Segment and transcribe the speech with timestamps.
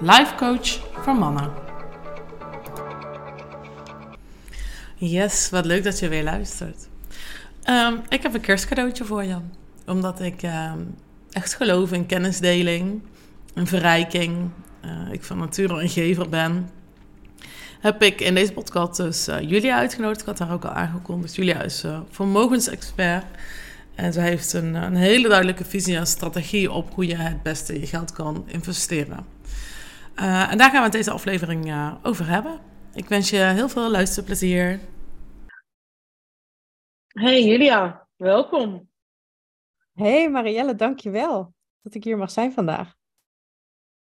[0.00, 0.68] life coach
[1.02, 1.50] voor mannen.
[4.94, 6.88] Yes, wat leuk dat je weer luistert.
[7.62, 9.36] Ehm, ik heb een kerstcadeautje voor je.
[9.86, 10.78] Omdat ik ehm,
[11.30, 13.02] echt geloof in kennisdeling,
[13.56, 14.50] en verrijking.
[14.84, 16.70] Uh, ik van nature een gever ben.
[17.80, 20.20] Heb ik in deze podcast dus uh, Julia uitgenodigd.
[20.20, 21.34] Ik had haar ook al aangekondigd.
[21.34, 23.24] Julia is uh, vermogensexpert.
[23.94, 27.80] En ze heeft een, een hele duidelijke visie en strategie op hoe je het beste
[27.80, 29.35] je geld kan investeren.
[30.20, 32.60] Uh, en daar gaan we het deze aflevering uh, over hebben.
[32.94, 34.80] Ik wens je heel veel luisterplezier.
[37.06, 38.90] Hey Julia, welkom.
[39.92, 42.94] Hey Marielle, dankjewel dat ik hier mag zijn vandaag.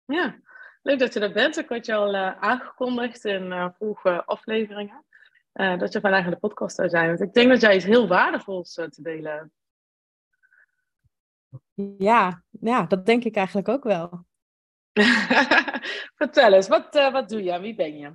[0.06, 0.40] Ja,
[0.82, 1.58] leuk dat je er bent.
[1.58, 5.06] Ik had je al uh, aangekondigd in vroege afleveringen.
[5.54, 7.08] dat je vandaag in de podcast zou zijn.
[7.08, 9.60] Want ik denk dat jij iets heel waardevols te delen hebt.
[11.98, 14.26] Ja, ja, dat denk ik eigenlijk ook wel.
[16.20, 17.60] Vertel eens, wat, uh, wat doe je?
[17.60, 18.14] Wie ben je?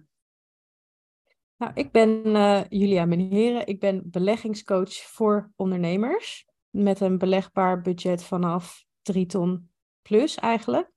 [1.56, 3.66] Nou, ik ben uh, Julia Menheren.
[3.66, 6.46] Ik ben beleggingscoach voor ondernemers.
[6.70, 9.70] Met een belegbaar budget vanaf 3 ton
[10.02, 10.90] plus eigenlijk.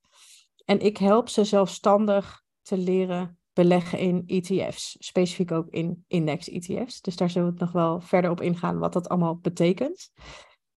[0.65, 4.95] En ik help ze zelfstandig te leren beleggen in ETF's.
[4.99, 7.01] Specifiek ook in index-ETF's.
[7.01, 10.11] Dus daar zullen we het nog wel verder op ingaan wat dat allemaal betekent.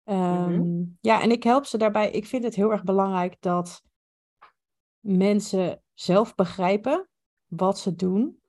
[0.06, 0.98] Um, mm-hmm.
[1.02, 2.12] Ja, en ik help ze daarbij.
[2.12, 3.84] Ik vind het heel erg belangrijk dat
[5.18, 7.10] mensen zelf begrijpen
[7.48, 8.42] wat ze doen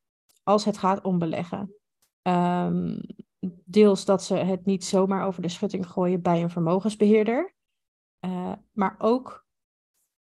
[0.42, 1.74] als het gaat om beleggen.
[2.22, 3.00] Um,
[3.64, 7.54] deels dat ze het niet zomaar over de schutting gooien bij een vermogensbeheerder.
[8.20, 9.46] Uh, maar ook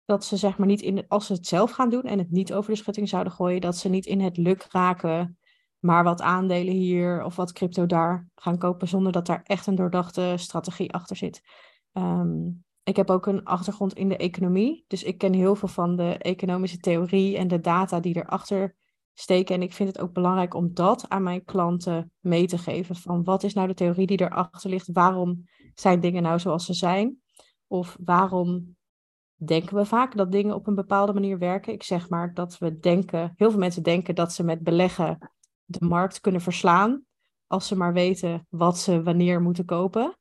[0.05, 2.53] dat ze zeg maar niet in, als ze het zelf gaan doen en het niet
[2.53, 5.39] over de schutting zouden gooien, dat ze niet in het luk raken
[5.81, 9.75] maar wat aandelen hier of wat crypto daar gaan kopen zonder dat daar echt een
[9.75, 11.41] doordachte strategie achter zit.
[11.93, 15.95] Um, ik heb ook een achtergrond in de economie, dus ik ken heel veel van
[15.95, 18.75] de economische theorie en de data die erachter
[19.13, 19.55] steken.
[19.55, 22.95] En ik vind het ook belangrijk om dat aan mijn klanten mee te geven.
[22.95, 24.89] Van wat is nou de theorie die erachter ligt?
[24.91, 25.43] Waarom
[25.75, 27.21] zijn dingen nou zoals ze zijn?
[27.67, 28.75] Of waarom
[29.35, 31.73] denken we vaak dat dingen op een bepaalde manier werken?
[31.73, 35.31] Ik zeg maar dat we denken, heel veel mensen denken dat ze met beleggen
[35.65, 37.05] de markt kunnen verslaan
[37.47, 40.15] als ze maar weten wat ze wanneer moeten kopen.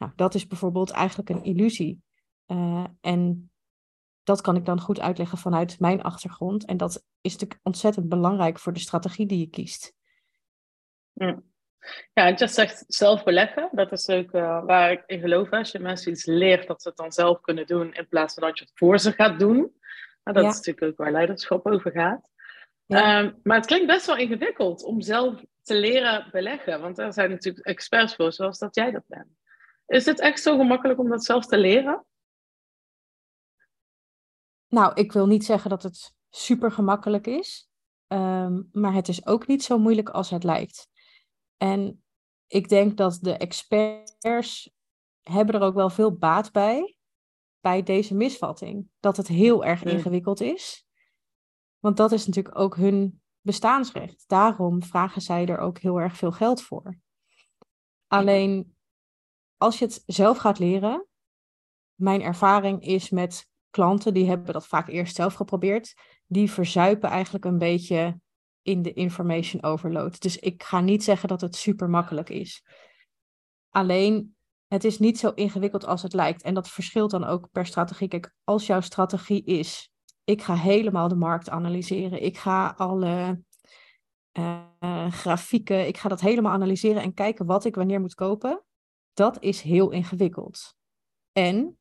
[0.00, 2.02] Nou, dat is bijvoorbeeld eigenlijk een illusie.
[2.46, 3.50] Uh, en
[4.22, 6.64] dat kan ik dan goed uitleggen vanuit mijn achtergrond.
[6.64, 9.94] En dat is natuurlijk ontzettend belangrijk voor de strategie die je kiest.
[11.12, 11.42] Ja,
[12.12, 13.68] ja zegt zelf beleggen.
[13.72, 15.50] Dat is ook uh, waar ik in geloof.
[15.50, 18.42] Als je mensen iets leert, dat ze het dan zelf kunnen doen in plaats van
[18.42, 19.56] dat je het voor ze gaat doen.
[19.56, 20.48] Nou, dat ja.
[20.48, 22.30] is natuurlijk ook waar leiderschap over gaat.
[22.86, 23.18] Ja.
[23.18, 26.80] Um, maar het klinkt best wel ingewikkeld om zelf te leren beleggen.
[26.80, 29.38] Want er zijn natuurlijk experts voor, zoals dat jij dat bent.
[29.90, 32.04] Is het echt zo gemakkelijk om dat zelf te leren?
[34.68, 37.70] Nou, ik wil niet zeggen dat het super gemakkelijk is.
[38.06, 40.88] Um, maar het is ook niet zo moeilijk als het lijkt.
[41.56, 42.04] En
[42.46, 44.70] ik denk dat de experts
[45.20, 46.96] hebben er ook wel veel baat bij,
[47.60, 48.88] bij deze misvatting.
[49.00, 50.86] Dat het heel erg ingewikkeld is.
[51.78, 54.24] Want dat is natuurlijk ook hun bestaansrecht.
[54.26, 56.98] Daarom vragen zij er ook heel erg veel geld voor.
[58.06, 58.74] Alleen
[59.60, 61.06] als je het zelf gaat leren,
[61.94, 65.94] mijn ervaring is met klanten, die hebben dat vaak eerst zelf geprobeerd,
[66.26, 68.20] die verzuipen eigenlijk een beetje
[68.62, 70.20] in de information overload.
[70.20, 72.64] Dus ik ga niet zeggen dat het super makkelijk is.
[73.68, 76.42] Alleen, het is niet zo ingewikkeld als het lijkt.
[76.42, 78.08] En dat verschilt dan ook per strategie.
[78.08, 79.92] Kijk, als jouw strategie is
[80.24, 82.22] ik ga helemaal de markt analyseren.
[82.22, 83.42] Ik ga alle
[84.38, 88.64] uh, grafieken, ik ga dat helemaal analyseren en kijken wat ik wanneer moet kopen.
[89.14, 90.76] Dat is heel ingewikkeld.
[91.32, 91.78] En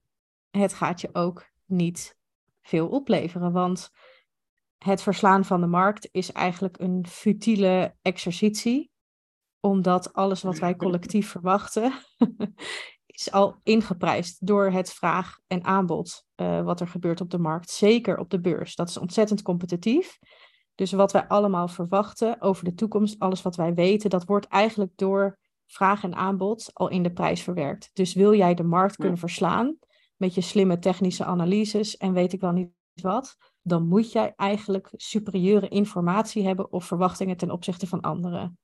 [0.49, 2.17] het gaat je ook niet
[2.61, 3.89] veel opleveren, want
[4.77, 8.91] het verslaan van de markt is eigenlijk een futiele exercitie,
[9.59, 11.93] omdat alles wat wij collectief verwachten
[13.05, 17.69] is al ingeprijsd door het vraag en aanbod uh, wat er gebeurt op de markt.
[17.69, 18.75] Zeker op de beurs.
[18.75, 20.19] Dat is ontzettend competitief.
[20.75, 24.91] Dus wat wij allemaal verwachten over de toekomst, alles wat wij weten, dat wordt eigenlijk
[24.95, 25.37] door
[25.71, 27.89] vraag en aanbod al in de prijs verwerkt.
[27.93, 29.77] Dus wil jij de markt kunnen verslaan
[30.15, 32.71] met je slimme technische analyses en weet ik wel niet
[33.01, 38.59] wat, dan moet jij eigenlijk superieure informatie hebben of verwachtingen ten opzichte van anderen.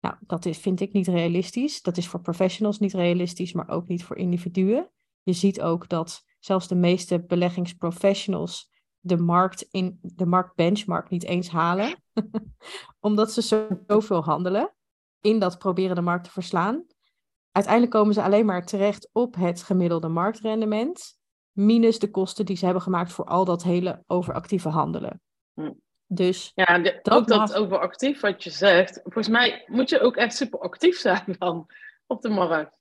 [0.00, 1.82] Nou, dat is, vind ik niet realistisch.
[1.82, 4.90] Dat is voor professionals niet realistisch, maar ook niet voor individuen.
[5.22, 8.70] Je ziet ook dat zelfs de meeste beleggingsprofessionals
[9.00, 12.02] de markt in de markt benchmark niet eens halen,
[13.00, 14.76] omdat ze zoveel handelen
[15.20, 16.84] in dat proberen de markt te verslaan.
[17.52, 21.18] Uiteindelijk komen ze alleen maar terecht op het gemiddelde marktrendement,
[21.52, 25.20] minus de kosten die ze hebben gemaakt voor al dat hele overactieve handelen.
[25.54, 25.72] Hm.
[26.06, 29.00] Dus ja, dat ook dat overactief wat je zegt.
[29.02, 31.66] Volgens mij moet je ook echt super actief zijn dan
[32.06, 32.78] op de markt.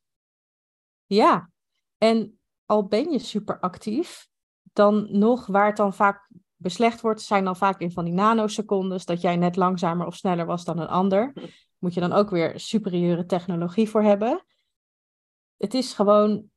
[1.05, 1.49] Ja,
[1.97, 4.27] en al ben je super actief,
[4.73, 9.05] dan nog waar het dan vaak beslecht wordt, zijn dan vaak in van die nanosecondes
[9.05, 11.33] dat jij net langzamer of sneller was dan een ander.
[11.77, 14.45] Moet je dan ook weer superieure technologie voor hebben.
[15.57, 16.49] Het is gewoon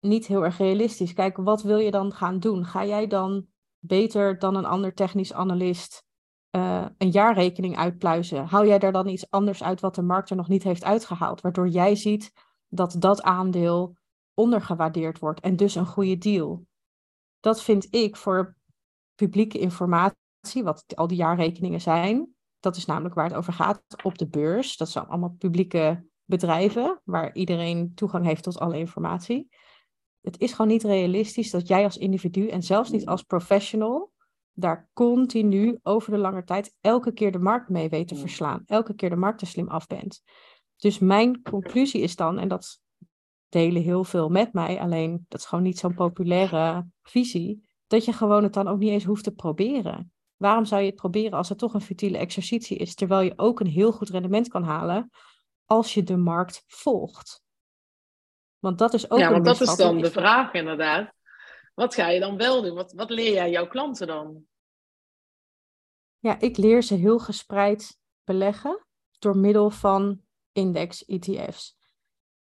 [0.00, 1.12] niet heel erg realistisch.
[1.12, 2.64] Kijk, wat wil je dan gaan doen?
[2.64, 3.46] Ga jij dan
[3.78, 6.04] beter dan een ander technisch analist
[6.50, 8.46] uh, een jaarrekening uitpluizen?
[8.46, 11.40] Haal jij daar dan iets anders uit wat de markt er nog niet heeft uitgehaald?
[11.40, 12.32] Waardoor jij ziet
[12.68, 13.96] dat dat aandeel
[14.34, 16.66] ondergewaardeerd wordt en dus een goede deal.
[17.40, 18.56] Dat vind ik voor
[19.14, 22.35] publieke informatie, wat al die jaarrekeningen zijn.
[22.66, 24.76] Dat is namelijk waar het over gaat op de beurs.
[24.76, 29.48] Dat zijn allemaal publieke bedrijven waar iedereen toegang heeft tot alle informatie.
[30.20, 34.12] Het is gewoon niet realistisch dat jij als individu en zelfs niet als professional
[34.52, 38.62] daar continu over de lange tijd elke keer de markt mee weet te verslaan.
[38.66, 40.22] Elke keer de markt te slim af bent.
[40.76, 42.80] Dus mijn conclusie is dan, en dat
[43.48, 48.12] delen heel veel met mij, alleen dat is gewoon niet zo'n populaire visie, dat je
[48.12, 50.10] gewoon het dan ook niet eens hoeft te proberen.
[50.36, 53.60] Waarom zou je het proberen als het toch een futiele exercitie is, terwijl je ook
[53.60, 55.10] een heel goed rendement kan halen
[55.64, 57.42] als je de markt volgt?
[58.58, 61.12] Want dat is ook ja, want dat is dan de vraag inderdaad.
[61.74, 62.74] Wat ga je dan wel doen?
[62.74, 64.44] Wat, wat leer jij jouw klanten dan?
[66.18, 68.86] Ja, ik leer ze heel gespreid beleggen
[69.18, 70.20] door middel van
[70.52, 71.76] index-ETF's.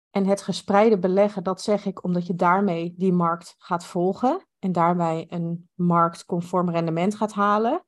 [0.10, 4.72] En het gespreide beleggen, dat zeg ik omdat je daarmee die markt gaat volgen en
[4.72, 7.86] daarbij een marktconform rendement gaat halen.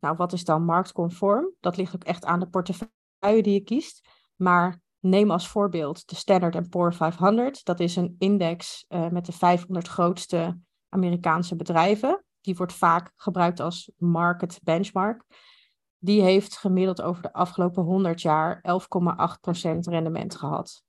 [0.00, 1.54] Nou, wat is dan marktconform?
[1.60, 4.08] Dat ligt ook echt aan de portefeuille die je kiest.
[4.36, 7.64] Maar neem als voorbeeld de Standard Poor's 500.
[7.64, 10.58] Dat is een index uh, met de 500 grootste
[10.88, 12.24] Amerikaanse bedrijven.
[12.40, 15.24] Die wordt vaak gebruikt als market benchmark.
[15.98, 20.82] Die heeft gemiddeld over de afgelopen 100 jaar 11,8% rendement gehad.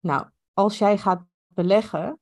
[0.00, 2.18] Nou, als jij gaat beleggen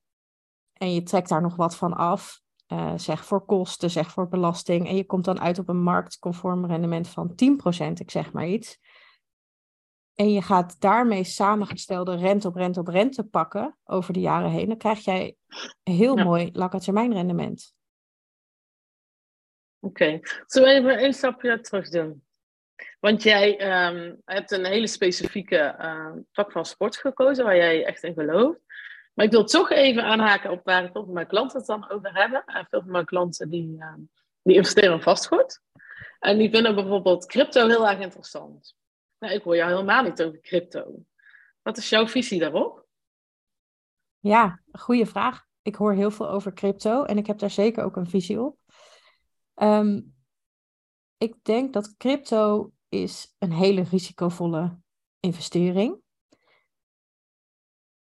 [0.82, 2.40] en je trekt daar nog wat van af,
[2.73, 6.67] uh, zeg voor kosten, zeg voor belasting, en je komt dan uit op een marktconform
[6.67, 8.79] rendement van 10%, ik zeg maar iets.
[10.14, 14.69] En je gaat daarmee samengestelde rente op rente op rente pakken over de jaren heen,
[14.69, 15.37] dan krijg jij
[15.82, 17.75] een heel mooi lange termijn rendement.
[19.81, 20.20] Oké, okay.
[20.46, 22.25] zullen we even een stapje terug doen?
[23.00, 23.50] Want jij
[23.87, 28.61] um, hebt een hele specifieke uh, tak van sport gekozen waar jij echt in gelooft.
[29.12, 32.14] Maar ik wil toch even aanhaken op waar veel van mijn klanten het dan over
[32.14, 32.44] hebben.
[32.44, 33.94] En veel van mijn klanten die, uh,
[34.42, 35.62] die investeren in vastgoed.
[36.18, 38.76] En die vinden bijvoorbeeld crypto heel erg interessant.
[39.18, 41.04] Nou, ik hoor jou helemaal niet over crypto.
[41.62, 42.86] Wat is jouw visie daarop?
[44.18, 45.44] Ja, goede vraag.
[45.62, 48.58] Ik hoor heel veel over crypto en ik heb daar zeker ook een visie op.
[49.54, 50.14] Um,
[51.16, 54.78] ik denk dat crypto is een hele risicovolle
[55.20, 56.00] investering.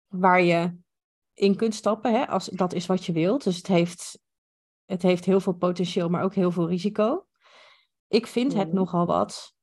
[0.06, 0.80] Waar je
[1.34, 3.44] in kunt stappen, hè, als dat is wat je wilt.
[3.44, 4.20] Dus het heeft,
[4.84, 7.26] het heeft heel veel potentieel, maar ook heel veel risico.
[8.08, 8.76] Ik vind het mhm.
[8.76, 9.54] nogal wat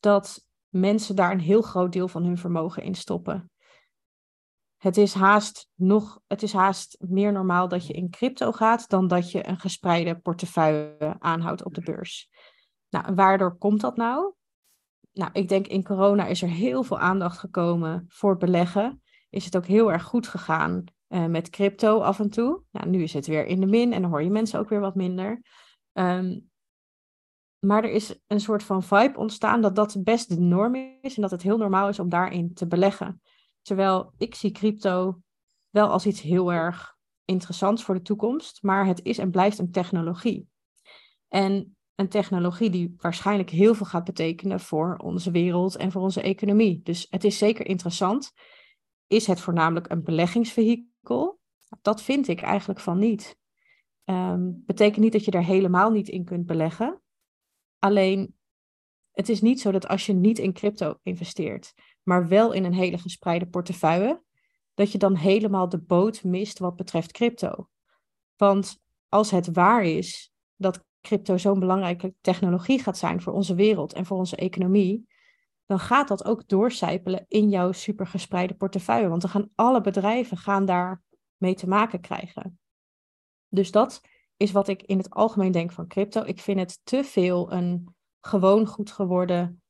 [0.00, 3.50] dat mensen daar een heel groot deel van hun vermogen in stoppen.
[4.76, 9.08] Het is haast nog, het is haast meer normaal dat je in crypto gaat dan
[9.08, 12.30] dat je een gespreide portefeuille aanhoudt op de beurs.
[12.88, 14.32] Nou, waardoor komt dat nou?
[15.12, 19.02] Nou, ik denk in corona is er heel veel aandacht gekomen voor beleggen.
[19.30, 22.62] Is het ook heel erg goed gegaan uh, met crypto af en toe.
[22.70, 24.80] Nou, nu is het weer in de min en dan hoor je mensen ook weer
[24.80, 25.42] wat minder.
[25.92, 26.50] Um,
[27.58, 31.22] maar er is een soort van vibe ontstaan dat dat best de norm is en
[31.22, 33.22] dat het heel normaal is om daarin te beleggen.
[33.62, 35.20] Terwijl ik zie crypto
[35.70, 39.70] wel als iets heel erg interessants voor de toekomst, maar het is en blijft een
[39.70, 40.48] technologie.
[41.28, 46.22] En een technologie die waarschijnlijk heel veel gaat betekenen voor onze wereld en voor onze
[46.22, 46.80] economie.
[46.82, 48.32] Dus het is zeker interessant.
[49.06, 50.87] Is het voornamelijk een beleggingsvehikel?
[51.82, 53.38] Dat vind ik eigenlijk van niet.
[54.04, 57.02] Um, betekent niet dat je er helemaal niet in kunt beleggen.
[57.78, 58.36] Alleen,
[59.12, 62.74] het is niet zo dat als je niet in crypto investeert, maar wel in een
[62.74, 64.22] hele gespreide portefeuille,
[64.74, 67.68] dat je dan helemaal de boot mist wat betreft crypto.
[68.36, 68.78] Want
[69.08, 74.06] als het waar is dat crypto zo'n belangrijke technologie gaat zijn voor onze wereld en
[74.06, 75.07] voor onze economie,
[75.68, 79.08] dan gaat dat ook doorcijpelen in jouw supergespreide portefeuille.
[79.08, 81.02] Want dan gaan alle bedrijven gaan daar
[81.36, 82.58] mee te maken krijgen.
[83.48, 84.00] Dus dat
[84.36, 86.22] is wat ik in het algemeen denk van crypto.
[86.24, 89.62] Ik vind het te veel een gewoon goed geworden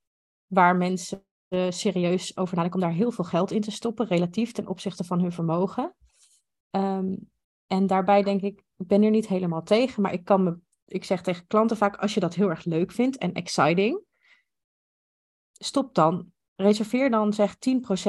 [0.46, 1.24] waar mensen
[1.68, 5.20] serieus over nadenken om daar heel veel geld in te stoppen, relatief ten opzichte van
[5.20, 5.94] hun vermogen.
[6.70, 7.14] Ehm,
[7.66, 11.04] en daarbij denk ik, ik ben er niet helemaal tegen, maar ik kan me, ik
[11.04, 14.06] zeg tegen klanten vaak, als je dat heel erg leuk vindt en exciting,
[15.58, 16.32] stop dan.
[16.56, 17.58] Reserveer dan zeg 10%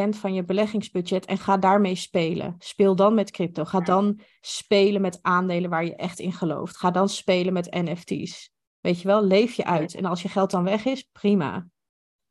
[0.10, 2.56] van je beleggingsbudget en ga daarmee spelen.
[2.58, 3.65] Speel dan met crypto.
[3.65, 6.77] Ga dan spelen met aandelen waar je echt in gelooft.
[6.77, 8.51] Ga dan spelen met NFT's.
[8.79, 9.96] Weet je wel, leef je uit.
[9.96, 11.68] En als je geld dan weg is, prima.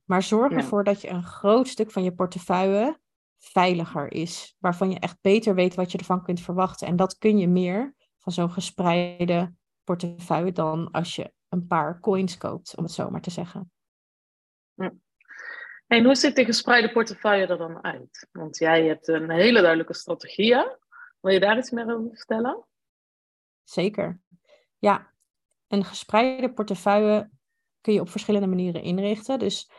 [0.05, 3.01] Maar zorg ervoor dat je een groot stuk van je portefeuille
[3.39, 4.57] veiliger is.
[4.59, 6.87] Waarvan je echt beter weet wat je ervan kunt verwachten.
[6.87, 12.37] En dat kun je meer van zo'n gespreide portefeuille dan als je een paar coins
[12.37, 13.71] koopt, om het zo maar te zeggen.
[15.89, 18.29] En hoe ziet de gespreide portefeuille er dan uit?
[18.33, 20.55] Want jij hebt een hele duidelijke strategie.
[21.21, 22.65] Wil je daar iets meer over vertellen?
[23.63, 24.21] Zeker.
[24.79, 25.13] Ja,
[25.69, 27.31] een gespreide portefeuille
[27.81, 29.39] kun je op verschillende manieren inrichten.
[29.39, 29.71] Dus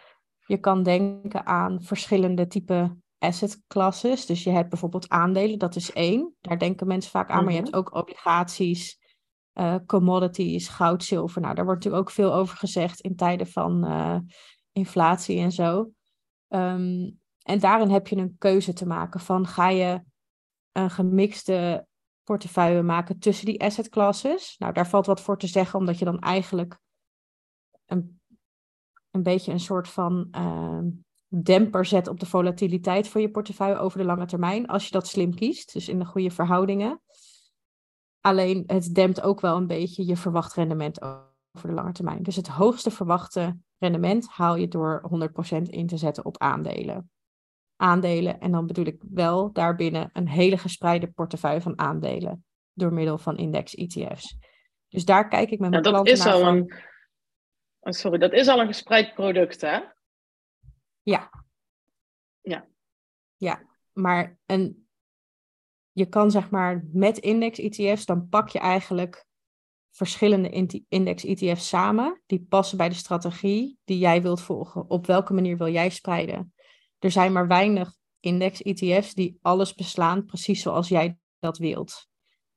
[0.45, 4.25] je kan denken aan verschillende type asset classes.
[4.25, 6.35] Dus je hebt bijvoorbeeld aandelen, dat is één.
[6.41, 7.43] Daar denken mensen vaak aan.
[7.43, 7.79] Maar je hebt mhm.
[7.79, 8.99] ook obligaties,
[9.53, 11.41] uh, commodities, goud, zilver.
[11.41, 14.17] Nou, daar wordt natuurlijk ook veel over gezegd in tijden van uh,
[14.71, 15.91] inflatie en zo.
[16.49, 20.01] Um, en daarin heb je een keuze te maken van ga je
[20.71, 21.87] een gemixte
[22.23, 24.55] portefeuille maken tussen die asset classes.
[24.57, 26.79] Nou, daar valt wat voor te zeggen, omdat je dan eigenlijk
[27.85, 28.21] een,
[29.11, 30.79] een beetje een soort van uh,
[31.27, 35.07] demper zet op de volatiliteit van je portefeuille over de lange termijn, als je dat
[35.07, 37.01] slim kiest, dus in de goede verhoudingen.
[38.19, 42.23] Alleen het dempt ook wel een beetje je verwacht rendement over de lange termijn.
[42.23, 45.09] Dus het hoogste verwachte rendement haal je door
[45.57, 47.11] 100% in te zetten op aandelen.
[47.75, 53.17] Aandelen, en dan bedoel ik wel daarbinnen een hele gespreide portefeuille van aandelen door middel
[53.17, 54.37] van index-ETF's.
[54.87, 56.33] Dus daar kijk ik met mijn ja, klanten is naar.
[56.33, 56.55] Al van...
[56.55, 56.73] een...
[57.79, 59.79] Oh, sorry, dat is al een gespreid product, hè?
[61.01, 61.29] Ja.
[62.41, 62.67] Ja.
[63.35, 63.61] Ja,
[63.93, 64.87] maar een,
[65.91, 69.25] je kan zeg maar met index-ETF's, dan pak je eigenlijk
[69.91, 70.49] verschillende
[70.87, 72.21] index-ETF's samen.
[72.25, 74.89] Die passen bij de strategie die jij wilt volgen.
[74.89, 76.53] Op welke manier wil jij spreiden?
[76.99, 82.07] Er zijn maar weinig index-ETF's die alles beslaan precies zoals jij dat wilt.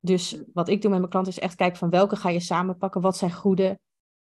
[0.01, 3.01] Dus wat ik doe met mijn klanten is echt kijken van welke ga je samenpakken.
[3.01, 3.79] Wat zijn goede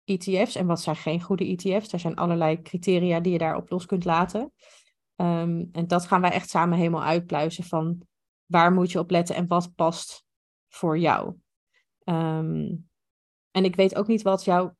[0.04, 1.94] ETF's en wat zijn geen goede ETF's?
[1.94, 4.52] Er zijn allerlei criteria die je daarop los kunt laten.
[5.16, 8.02] Ehm, en dat gaan wij echt samen helemaal uitpluizen van
[8.46, 10.26] waar moet je op letten en wat past
[10.68, 11.36] voor jou.
[12.04, 12.87] Um,
[13.52, 14.76] en ik weet ook niet wat jouw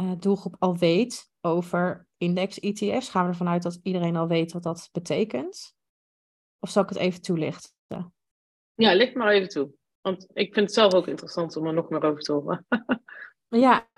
[0.00, 3.08] uh, doelgroep al weet over index-ETF's.
[3.08, 5.76] Gaan we ervan uit dat iedereen al weet wat dat betekent?
[6.58, 7.70] Of zal ik het even toelichten?
[8.74, 9.70] Ja, licht maar even toe.
[10.00, 12.66] Want ik vind het zelf ook interessant om er nog meer over te horen.
[13.48, 13.88] ja,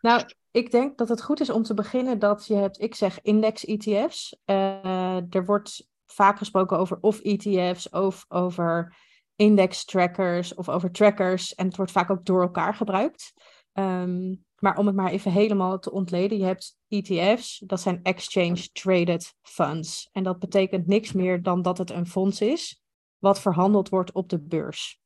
[0.00, 3.22] nou, ik denk dat het goed is om te beginnen dat je hebt, ik zeg
[3.22, 4.36] index-ETF's.
[4.46, 8.96] Uh, eh, er wordt vaak gesproken over of ETF's of over
[9.36, 11.54] index trackers of over trackers.
[11.54, 13.32] En het wordt vaak ook door elkaar gebruikt.
[13.72, 18.68] Ehm, maar om het maar even helemaal te ontleden, je hebt ETF's, dat zijn Exchange
[18.72, 20.08] Traded Funds.
[20.12, 22.82] En dat betekent niks meer dan dat het een fonds is
[23.18, 25.00] wat verhandeld wordt op de beurs.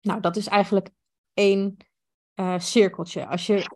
[0.00, 0.90] Nou, dat is eigenlijk
[1.34, 1.76] één
[2.34, 3.26] uh, cirkeltje.
[3.26, 3.66] Als je,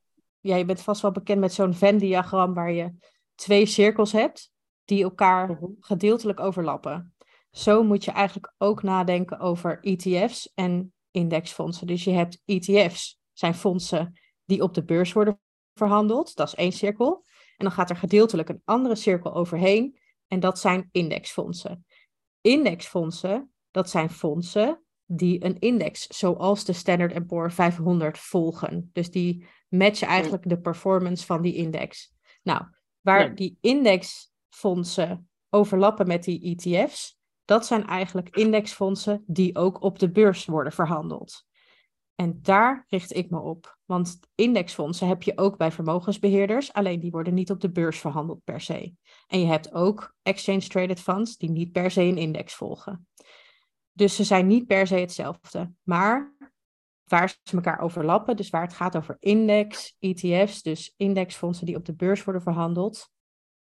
[0.41, 2.95] ja, je bent vast wel bekend met zo'n Venn-diagram waar je
[3.35, 4.51] twee cirkels hebt
[4.85, 5.65] die elkaar mhm.
[5.81, 7.15] gedeeltelijk overlappen.
[7.57, 11.87] Zo moet je eigenlijk ook nadenken over ETF's en indexfondsen.
[11.87, 15.41] Dus je hebt ETF's, zijn fondsen die op de beurs worden
[15.75, 16.37] verhandeld.
[16.37, 17.25] Dat is één cirkel.
[17.57, 19.99] En dan gaat er gedeeltelijk een andere cirkel overheen.
[20.27, 21.87] En dat zijn indexfondsen.
[22.41, 28.91] Indexfondsen, dat zijn fondsen die een index, zoals de Standard Poor's 500, volgen.
[28.93, 32.15] Dus die matchen eigenlijk de performance van die index.
[32.43, 32.63] Nou,
[33.01, 37.16] waar die indexfondsen overlappen met die ETF's,
[37.47, 41.47] dat zijn eigenlijk indexfondsen die ook op de beurs worden verhandeld.
[42.15, 43.79] En daar richt ik me op.
[43.85, 48.45] Want indexfondsen heb je ook bij vermogensbeheerders, alleen die worden niet op de beurs verhandeld
[48.45, 48.95] per se.
[49.27, 53.09] En je hebt ook exchange traded funds die niet per se een index volgen.
[53.93, 55.73] Dus ze zijn niet per se hetzelfde.
[55.83, 56.35] Maar
[57.05, 61.85] waar ze elkaar overlappen, dus waar het gaat over index, ETF's, dus indexfondsen die op
[61.85, 63.11] de beurs worden verhandeld,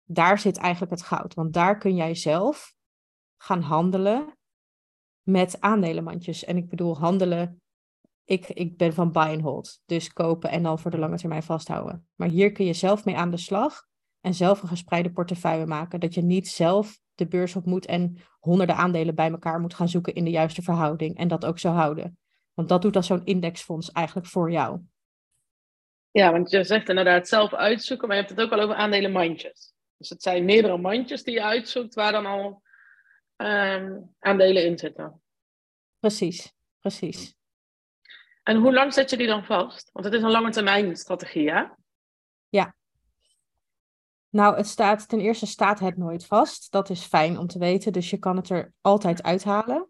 [0.05, 1.35] daar zit eigenlijk het goud.
[1.35, 2.75] Want daar kun jij zelf
[3.45, 4.39] gaan handelen
[5.23, 6.45] met aandelenmandjes.
[6.45, 7.63] En ik bedoel handelen
[8.25, 9.81] ik, ik ben van buy and hold.
[9.87, 12.09] Dus kopen en dan voor de lange termijn vasthouden.
[12.15, 13.87] Maar hier kun je zelf mee aan de slag
[14.21, 16.01] en zelf een gespreide portefeuille maken.
[16.01, 19.89] Dat je niet zelf de beurs op moet en honderden aandelen bij elkaar moet gaan
[19.89, 21.17] zoeken in de juiste verhouding.
[21.17, 22.19] En dat ook zo houden.
[22.55, 24.81] Want dat doet dan zo'n indexfonds eigenlijk voor jou.
[26.11, 29.75] Ja, want je zegt inderdaad zelf uitzoeken, maar je hebt het ook al over aandelenmandjes.
[29.97, 32.63] Dus het zijn meerdere mandjes die je uitzoekt waar dan al
[34.19, 35.23] aandelen in zitten.
[35.99, 37.37] Precies, precies.
[38.43, 39.91] En hoe lang zet je die dan vast?
[39.93, 41.65] Want het is een lange termijn strategie, hè?
[42.49, 42.75] Ja.
[44.29, 46.73] Nou, het staat, ten eerste staat het nooit vast.
[46.73, 49.89] Dat is fijn om te weten, dus je kan het er altijd uithalen.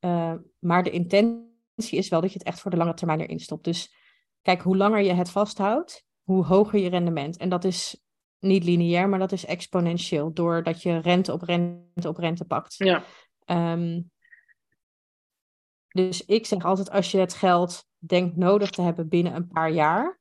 [0.00, 3.40] Uh, maar de intentie is wel dat je het echt voor de lange termijn erin
[3.40, 3.64] stopt.
[3.64, 3.94] Dus
[4.42, 7.36] kijk, hoe langer je het vasthoudt, hoe hoger je rendement.
[7.36, 8.02] En dat is
[8.38, 12.74] niet lineair, maar dat is exponentieel, doordat je rente op rente op rente pakt.
[12.76, 13.04] Ja.
[13.46, 14.10] Um,
[15.88, 19.70] dus ik zeg altijd, als je het geld denkt nodig te hebben binnen een paar
[19.70, 20.20] jaar,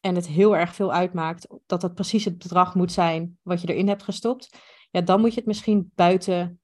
[0.00, 3.68] en het heel erg veel uitmaakt dat dat precies het bedrag moet zijn wat je
[3.68, 4.58] erin hebt gestopt,
[4.90, 6.60] ja, dan moet je het misschien buiten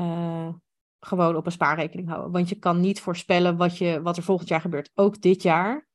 [0.00, 0.48] uh,
[1.00, 2.30] gewoon op een spaarrekening houden.
[2.30, 4.90] Want je kan niet voorspellen wat, je, wat er volgend jaar gebeurt.
[4.94, 5.88] Ook dit jaar,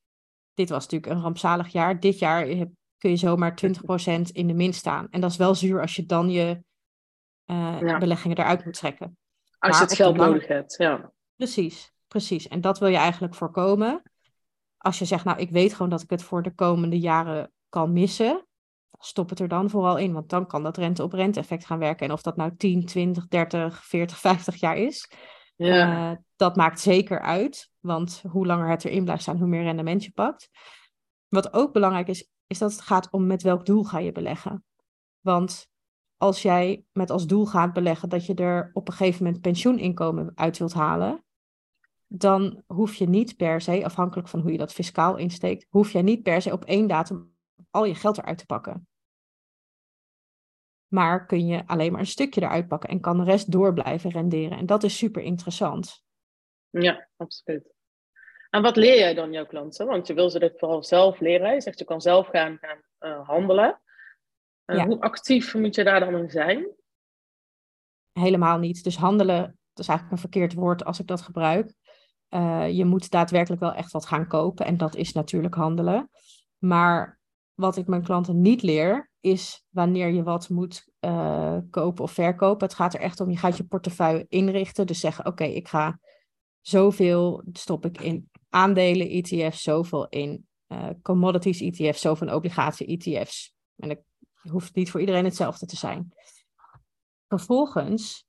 [0.53, 2.47] dit was natuurlijk een rampzalig jaar, dit jaar
[3.01, 5.07] kun je zomaar 20% in de min staan.
[5.09, 6.63] En dat is wel zuur als je dan je
[7.45, 9.17] uh, beleggingen eruit moet trekken.
[9.59, 11.11] Als je het geld nodig hebt, ja.
[11.35, 12.47] Precies, precies.
[12.47, 14.01] En dat wil je eigenlijk voorkomen.
[14.77, 17.93] Als je zegt, nou, ik weet gewoon dat ik het voor de komende jaren kan
[17.93, 18.47] missen,
[18.99, 20.13] stop het er dan vooral in.
[20.13, 22.05] Want dan kan dat rente-op-rente effect gaan werken.
[22.05, 25.11] En of dat nou 10, 20, 30, 40, 50 jaar is,
[25.55, 26.11] ja.
[26.11, 27.69] Uh, dat maakt zeker uit.
[27.79, 30.49] Want hoe langer het erin blijft staan, hoe meer rendement je pakt.
[31.27, 34.65] Wat ook belangrijk is, is dat het gaat om met welk doel ga je beleggen.
[35.19, 35.69] Want
[36.17, 40.31] als jij met als doel gaat beleggen dat je er op een gegeven moment pensioeninkomen
[40.35, 41.23] uit wilt halen,
[42.07, 46.01] dan hoef je niet per se, afhankelijk van hoe je dat fiscaal insteekt, hoef je
[46.01, 47.35] niet per se op één datum
[47.69, 48.87] al je geld eruit te pakken.
[50.87, 54.09] Maar kun je alleen maar een stukje eruit pakken en kan de rest door blijven
[54.09, 54.57] renderen.
[54.57, 56.03] En dat is super interessant.
[56.69, 57.73] Ja, absoluut.
[58.51, 59.85] En wat leer jij dan jouw klanten?
[59.85, 61.53] Want je wil ze dit vooral zelf leren.
[61.53, 63.81] Je zegt je kan zelf gaan, gaan uh, handelen.
[64.65, 66.67] Uh, Hoe actief moet je daar dan in zijn?
[68.11, 68.83] Helemaal niet.
[68.83, 71.73] Dus handelen, dat is eigenlijk een verkeerd woord als ik dat gebruik.
[72.29, 74.65] Uh, je moet daadwerkelijk wel echt wat gaan kopen.
[74.65, 76.09] En dat is natuurlijk handelen.
[76.57, 77.19] Maar
[77.53, 82.67] wat ik mijn klanten niet leer, is wanneer je wat moet uh, kopen of verkopen.
[82.67, 84.87] Het gaat er echt om, je gaat je portefeuille inrichten.
[84.87, 85.99] Dus zeggen, oké, okay, ik ga
[86.61, 93.53] zoveel stop ik in aandelen ETF's, zoveel in uh, commodities ETF's, zoveel in obligatie ETF's.
[93.75, 94.03] En het
[94.41, 96.13] hoeft niet voor iedereen hetzelfde te zijn.
[97.27, 98.25] Vervolgens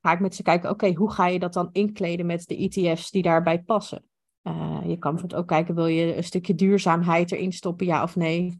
[0.00, 3.10] ga ik met ze kijken, oké, hoe ga je dat dan inkleden met de ETF's
[3.10, 4.04] die daarbij passen?
[4.42, 8.16] Uh, je kan bijvoorbeeld ook kijken, wil je een stukje duurzaamheid erin stoppen, ja of
[8.16, 8.56] nee?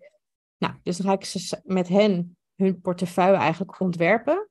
[0.58, 4.48] Nou, dus dan ga ik ze met hen hun portefeuille eigenlijk ontwerpen.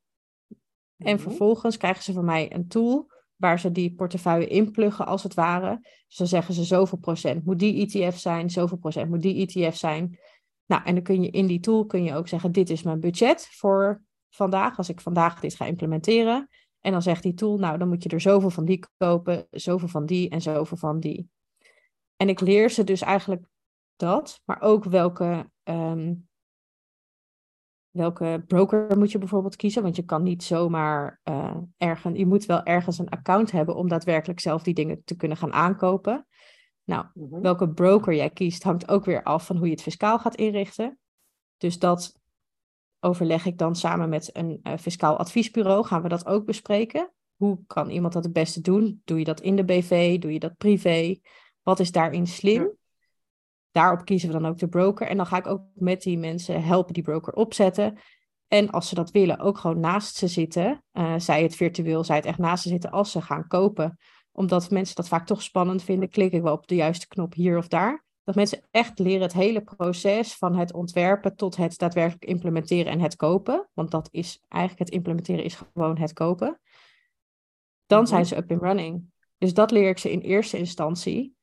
[0.98, 1.24] En mhm.
[1.24, 5.80] vervolgens krijgen ze van mij een tool waar ze die portefeuille inpluggen als het ware.
[6.08, 9.76] Dus dan zeggen ze zoveel procent moet die ETF zijn, zoveel procent moet die ETF
[9.76, 10.20] zijn.
[10.66, 13.00] Nou, en dan kun je in die tool kun je ook zeggen, dit is mijn
[13.00, 16.50] budget voor vandaag, als ik vandaag dit ga implementeren.
[16.80, 19.88] En dan zegt die tool, nou, dan moet je er zoveel van die kopen, zoveel
[19.88, 21.30] van die en zoveel van die.
[22.16, 23.46] En ik leer ze dus eigenlijk
[23.96, 26.29] dat, maar ook welke um,
[28.00, 29.84] welke broker moet je bijvoorbeeld kiezen?
[29.84, 33.88] Want je kan niet zomaar uh, ergens, je moet wel ergens een account hebben om
[33.88, 36.28] daadwerkelijk zelf die dingen te kunnen gaan aankopen.
[36.84, 37.42] Nou, mhm.
[37.42, 41.00] welke broker jij kiest hangt ook weer af van hoe je het fiscaal gaat inrichten.
[41.58, 42.20] Dus dat
[43.00, 45.86] overleg ik dan samen met een uh, fiscaal adviesbureau.
[45.86, 47.12] Gaan we dat ook bespreken?
[47.36, 49.02] Hoe kan iemand dat het beste doen?
[49.06, 50.20] Doe je dat in de BV?
[50.20, 51.20] Doe je dat privé?
[51.62, 52.78] Wat is daarin slim?
[53.72, 55.08] Daarop kiezen we dan ook de broker.
[55.08, 57.98] En dan ga ik ook met die mensen helpen die broker opzetten.
[58.48, 60.84] En als ze dat willen, ook gewoon naast ze zitten.
[60.94, 63.98] Uh, zij het virtueel, zij het echt naast ze zitten als ze gaan kopen.
[64.32, 66.10] Omdat mensen dat vaak toch spannend vinden.
[66.10, 68.06] Klik ik wel op de juiste knop hier of daar.
[68.24, 73.00] Dat mensen echt leren het hele proces van het ontwerpen tot het daadwerkelijk implementeren en
[73.00, 73.70] het kopen.
[73.74, 76.60] Want dat is eigenlijk het implementeren is gewoon het kopen.
[77.86, 78.30] Dan zijn mhm.
[78.30, 79.04] ze up and running.
[79.38, 81.36] Dus dat leer ik ze in eerste instantie.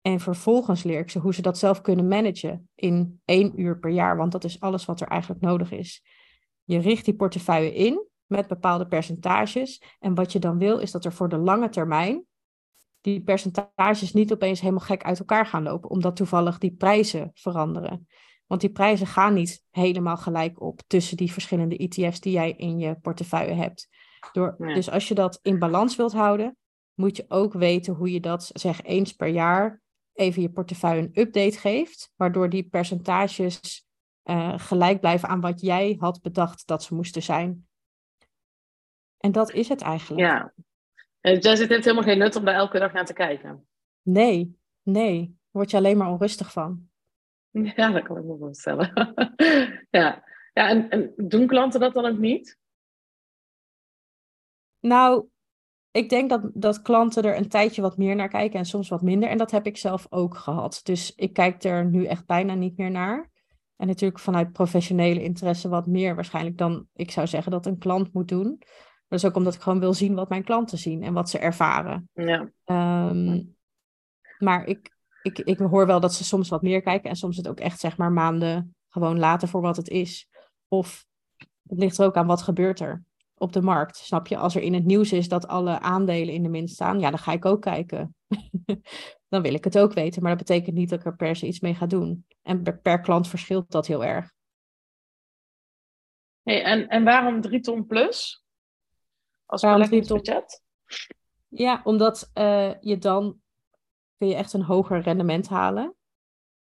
[0.00, 3.90] En vervolgens leer ik ze hoe ze dat zelf kunnen managen in één uur per
[3.90, 6.04] jaar, want dat is alles wat er eigenlijk nodig is.
[6.64, 9.82] Je richt die portefeuille in met bepaalde percentages.
[9.98, 12.24] En wat je dan wil, is dat er voor de lange termijn
[13.00, 18.06] die percentages niet opeens helemaal gek uit elkaar gaan lopen, omdat toevallig die prijzen veranderen.
[18.46, 22.78] Want die prijzen gaan niet helemaal gelijk op tussen die verschillende ETF's die jij in
[22.78, 23.88] je portefeuille hebt.
[24.32, 26.56] Door, Dus als je dat in balans wilt houden,
[26.94, 29.80] moet je ook weten hoe je dat, zeg eens per jaar,
[30.20, 33.86] even je portefeuille een update geeft, waardoor die percentages
[34.24, 37.68] uh, gelijk blijven aan wat jij had bedacht dat ze moesten zijn.
[39.18, 40.26] En dat is het eigenlijk.
[40.26, 40.52] Ja.
[41.20, 43.68] Jij zit heeft helemaal geen nut om daar elke dag naar te kijken.
[44.02, 45.18] Nee, nee.
[45.26, 46.88] Daar word je alleen maar onrustig van.
[47.76, 48.92] Ja, dat kan ik me voorstellen.
[49.90, 52.58] ja, ja en, en doen klanten dat dan ook niet?
[54.80, 55.28] Nou,
[55.90, 59.02] ik denk dat, dat klanten er een tijdje wat meer naar kijken en soms wat
[59.02, 59.28] minder.
[59.28, 60.80] En dat heb ik zelf ook gehad.
[60.82, 63.30] Dus ik kijk er nu echt bijna niet meer naar.
[63.76, 68.12] En natuurlijk vanuit professionele interesse wat meer waarschijnlijk dan ik zou zeggen dat een klant
[68.12, 68.62] moet doen.
[69.08, 71.38] Dat is ook omdat ik gewoon wil zien wat mijn klanten zien en wat ze
[71.38, 72.08] ervaren.
[72.12, 72.50] Ja.
[72.64, 73.42] Ehm,
[74.38, 74.90] maar ik,
[75.22, 77.80] ik, ik hoor wel dat ze soms wat meer kijken en soms het ook echt
[77.80, 80.28] zeg maar maanden gewoon laten voor wat het is.
[80.68, 81.06] Of
[81.68, 83.04] het ligt er ook aan wat gebeurt er
[83.40, 83.96] op de markt.
[83.96, 84.36] Snap je?
[84.36, 87.18] Als er in het nieuws is dat alle aandelen in de min staan, ja, dan
[87.18, 88.14] ga ik ook kijken.
[89.28, 90.22] dan wil ik het ook weten.
[90.22, 92.26] Maar dat betekent niet dat ik er per se iets mee ga doen.
[92.42, 94.32] En per, klant verschilt dat heel erg.
[96.42, 98.44] Hey, en, en waarom 3 ton plus?
[99.46, 100.62] Als beleggingsbudget?
[101.48, 103.40] Ja, omdat uh, je dan
[104.16, 105.94] kun je echt een hoger rendement halen.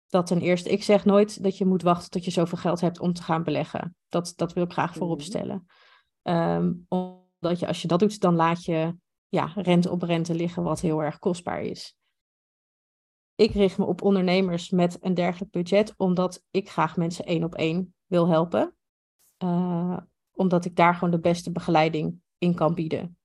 [0.08, 3.00] Dat ten eerste, ik zeg nooit dat je moet wachten tot je zoveel geld hebt
[3.00, 3.96] om te gaan beleggen.
[4.08, 5.26] Dat, dat wil ik graag voorop mhm.
[5.26, 5.66] stellen.
[6.22, 8.96] Um, omdat je, als je dat doet, dan laat je
[9.28, 11.96] ja, rente op rente liggen, wat heel erg kostbaar is.
[13.34, 17.54] Ik richt me op ondernemers met een dergelijk budget, omdat ik graag mensen één op
[17.54, 18.76] één wil helpen.
[19.44, 19.96] Uh,
[20.32, 23.16] omdat ik daar gewoon de beste begeleiding in kan bieden.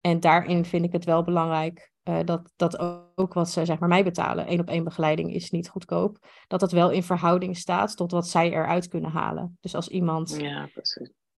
[0.00, 2.78] En daarin vind ik het wel belangrijk uh, dat, dat
[3.14, 6.60] ook wat ze zeg maar, mij betalen, één op één begeleiding is niet goedkoop, dat
[6.60, 9.58] dat wel in verhouding staat tot wat zij eruit kunnen halen.
[9.60, 10.68] Dus als iemand ja,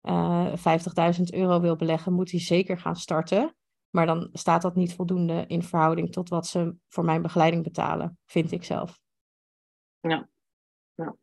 [0.02, 3.56] uh, eh, 50.000 euro wil beleggen, moet hij zeker gaan starten.
[3.90, 8.18] Maar dan staat dat niet voldoende in verhouding tot wat ze voor mijn begeleiding betalen,
[8.26, 9.00] vind ik zelf.
[10.00, 10.30] Ja.
[10.96, 11.16] ja.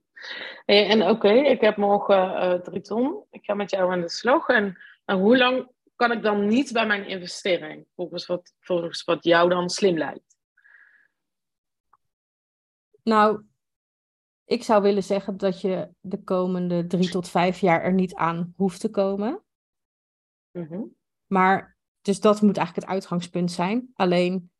[0.65, 3.25] En, oké, ik heb morgen uh, drie ton.
[3.31, 4.49] Ik ga met jou aan de slag.
[4.49, 7.87] En, en hoe lang kan ik dan niet bij mijn investering?
[7.95, 10.37] Volgens wat, volgens wat jou dan slim lijkt.
[13.03, 13.43] Nou,
[14.47, 18.53] ik zou willen zeggen dat je de komende drie tot vijf jaar er niet aan
[18.57, 19.43] hoeft te komen.
[20.53, 20.83] Mhm.
[21.27, 23.91] Maar, dus dat moet eigenlijk het uitgangspunt zijn.
[23.95, 24.51] Alleen,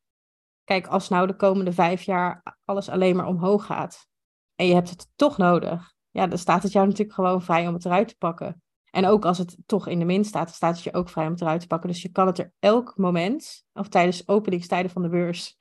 [0.63, 4.07] kijk, als nou de komende vijf jaar alles alleen maar omhoog gaat
[4.55, 7.73] en je hebt het toch nodig, ja, dan staat het jou natuurlijk gewoon vrij om
[7.73, 8.61] het eruit te pakken.
[8.89, 11.25] En ook als het toch in de min staat, dan staat het je ook vrij
[11.25, 11.89] om het eruit te pakken.
[11.89, 15.57] Dus je kan het er elk moment, of tijdens openingstijden van de beurs,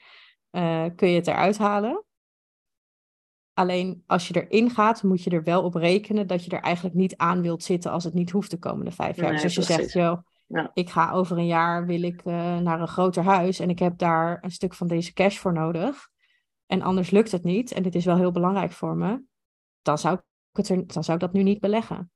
[0.51, 2.06] uh, kun je het eruit halen.
[3.57, 6.95] Alleen als je erin gaat, moet je er wel op rekenen dat je er eigenlijk
[6.95, 9.33] niet aan wilt zitten als het niet hoeft de komende vijf jaar.
[9.33, 10.71] dus als je zegt, joh, ja.
[10.75, 13.99] ik ga over een jaar wil ik uh, naar een groter huis en ik heb
[13.99, 16.09] daar een stuk van deze cash voor nodig.
[16.67, 19.23] En anders lukt het niet en dit is wel heel belangrijk voor me.
[19.83, 22.11] Dan zou ik, het er, dan zou ik dat nu niet beleggen.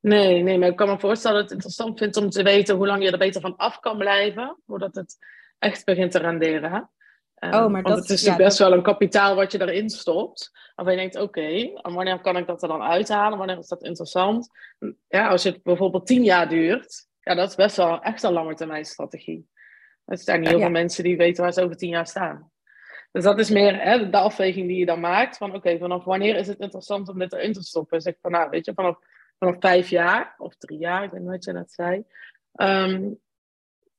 [0.00, 2.86] Nee, nee, maar ik kan me voorstellen dat het interessant vindt om te weten hoe
[2.86, 5.16] lang je er beter van af kan blijven, voordat het
[5.58, 6.90] echt begint te renderen.
[7.42, 10.50] Ehm, oh, maar Want het is best wel een kapitaal wat je erin stopt.
[10.74, 13.38] Waarvan je denkt, oké, wanneer kan ik dat er dan uithalen?
[13.38, 14.48] Wanneer is dat interessant?
[15.08, 18.54] Ja, als het bijvoorbeeld tien jaar duurt, ja, dat is best wel echt een lange
[18.54, 19.48] termijn strategie.
[20.04, 22.50] Er zijn niet heel veel mensen die weten waar ze over tien jaar staan.
[23.12, 25.36] Dus dat is meer hè, de afweging die je dan maakt.
[25.36, 28.00] Van oké, vanaf wanneer is het interessant om dit erin te stoppen?
[28.00, 28.98] Zeg van nou, weet je, vanaf,
[29.38, 32.04] vanaf vijf jaar of drie jaar, ik weet niet wat je net zei.
[32.52, 33.10] Ehm,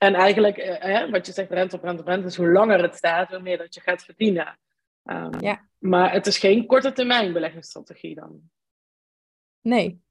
[0.04, 2.82] en eigenlijk, eh, hè, wat je zegt, rente op rente op rente, dus hoe langer
[2.82, 4.60] het staat, hoe meer dat je gaat verdienen.
[5.04, 5.68] Um, ja.
[5.78, 8.42] Maar het is geen korte termijn beleggingsstrategie dan.
[9.62, 10.02] Nee,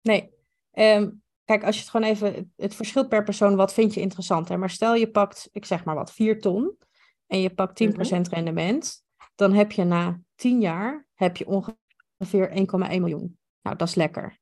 [0.00, 0.34] nee.
[0.72, 4.48] Um, kijk, als je het gewoon even, het verschilt per persoon, wat vind je interessant.
[4.48, 4.56] Hè?
[4.56, 6.78] Maar stel je pakt, ik zeg maar wat, 4 ton
[7.26, 12.48] en je pakt 10% mm rendement, dan heb je na 10 jaar heb je ongeveer
[12.48, 13.38] 1,1 miljoen.
[13.62, 14.38] Nou, dat is lekker.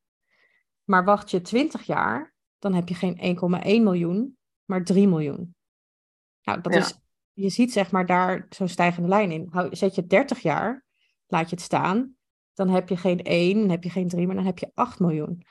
[0.84, 5.54] Maar wacht je 20 jaar, dan heb je geen 1,1 miljoen, maar 3 miljoen.
[6.42, 6.98] Nou, dat is,
[7.32, 9.50] je ziet zeg maar daar zo'n stijgende lijn in.
[9.70, 10.84] Zet je 30 jaar,
[11.26, 12.16] laat je het staan,
[12.54, 14.98] dan heb je geen 1, dan heb je geen 3, maar dan heb je 8
[14.98, 15.46] miljoen.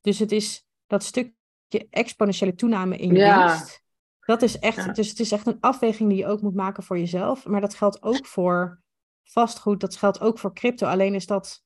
[0.00, 3.46] Dus het is dat stukje exponentiële toename in je ja.
[3.46, 3.84] winst.
[4.20, 6.98] Dat is echt, dus het is echt een afweging die je ook moet maken voor
[6.98, 7.46] jezelf.
[7.46, 8.82] Maar dat geldt ook voor
[9.22, 10.86] vastgoed, dat geldt ook voor crypto.
[10.86, 11.64] Alleen is dat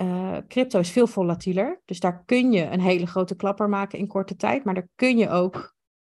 [0.00, 1.80] uh, crypto is veel volatieler.
[1.84, 4.64] Dus daar kun je een hele grote klapper maken in korte tijd.
[4.64, 5.74] Maar daar kun je ook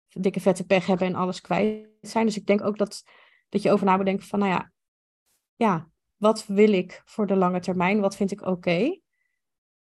[0.09, 2.25] dikke vette pech hebben en alles kwijt zijn.
[2.25, 3.03] Dus ik denk ook dat,
[3.49, 4.71] dat je over na moet denken van, nou ja,
[5.55, 7.99] ja, wat wil ik voor de lange termijn?
[7.99, 8.91] Wat vind ik oké?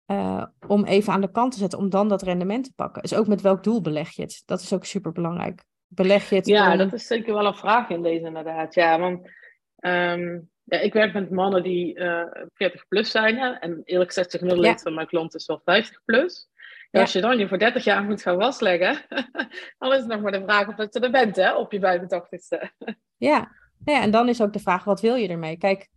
[0.05, 3.01] eh, om even aan de kant te zetten, om dan dat rendement te pakken.
[3.01, 4.43] Dus ook met welk doel beleg je het?
[4.45, 5.63] Dat is ook super belangrijk.
[5.87, 8.73] Beleg je het Ja, dat is zeker wel een vraag in deze inderdaad.
[8.73, 9.29] Ja, want
[9.75, 13.37] ehm, ja, ik werk met mannen die uh, eh, 40 plus zijn.
[13.37, 16.49] En eerlijk gezegd, de gemiddelde leeftijd van mijn klant is wel 50 plus.
[16.91, 19.05] Ja, Als je dan je voor 30 jaar moet gaan wasleggen,
[19.79, 22.69] dan is het nog maar de vraag of je er bent, hè, op je 85ste.
[23.17, 23.51] ja.
[23.85, 25.57] ja, en dan is ook de vraag, wat wil je ermee?
[25.57, 25.89] Kijk,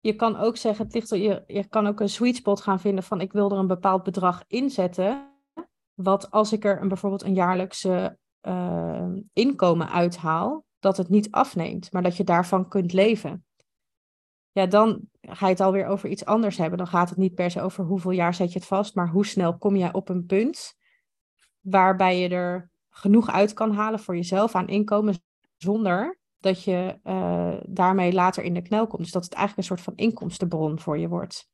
[0.00, 3.04] je kan ook zeggen, het ligt, je, je kan ook een sweet spot gaan vinden
[3.04, 5.32] van ik wil er een bepaald bedrag inzetten.
[5.94, 11.92] Wat als ik er een, bijvoorbeeld een jaarlijkse uh, inkomen uithaal, dat het niet afneemt,
[11.92, 13.44] maar dat je daarvan kunt leven.
[14.54, 16.78] Ja, dan ga je het alweer over iets anders hebben.
[16.78, 19.26] Dan gaat het niet per se over hoeveel jaar zet je het vast, maar hoe
[19.26, 20.76] snel kom jij op een punt
[21.60, 25.22] waarbij je er genoeg uit kan halen voor jezelf aan inkomen
[25.56, 29.02] zonder dat je uh, daarmee later in de knel komt.
[29.02, 31.48] Dus dat het eigenlijk een soort van inkomstenbron voor je wordt.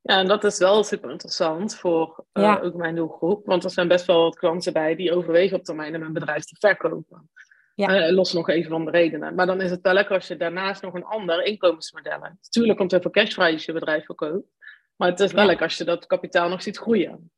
[0.00, 3.46] Ja, en dat is wel super interessant voor uh, ook mijn doelgroep.
[3.46, 6.44] Want er zijn best wel wat klanten bij die overwegen op termijn om een bedrijf
[6.44, 7.30] te verkopen.
[7.76, 8.08] Ja.
[8.08, 9.34] Uh, los nog even van de redenen.
[9.34, 12.38] Maar dan is het wel lekker als je daarnaast nog een ander inkomensmodel hebt.
[12.42, 14.48] Natuurlijk komt er voor cashvrij als je bedrijf verkoopt.
[14.96, 17.30] Maar het is wel lekker als je dat kapitaal nog ziet groeien.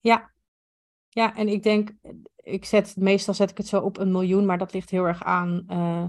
[0.00, 0.32] Ja.
[1.08, 1.92] Ja, en ik denk,
[2.36, 5.22] ik zet, meestal zet ik het zo op een miljoen, maar dat ligt heel erg
[5.22, 6.04] aan uh,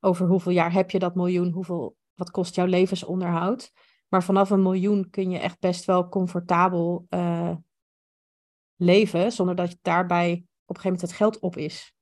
[0.00, 3.72] over hoeveel jaar heb je dat miljoen, hoeveel, wat kost jouw levensonderhoud.
[4.08, 7.54] Maar vanaf een miljoen kun je echt best wel comfortabel uh,
[8.76, 11.93] leven, zonder dat je daarbij op een gegeven moment het geld op is.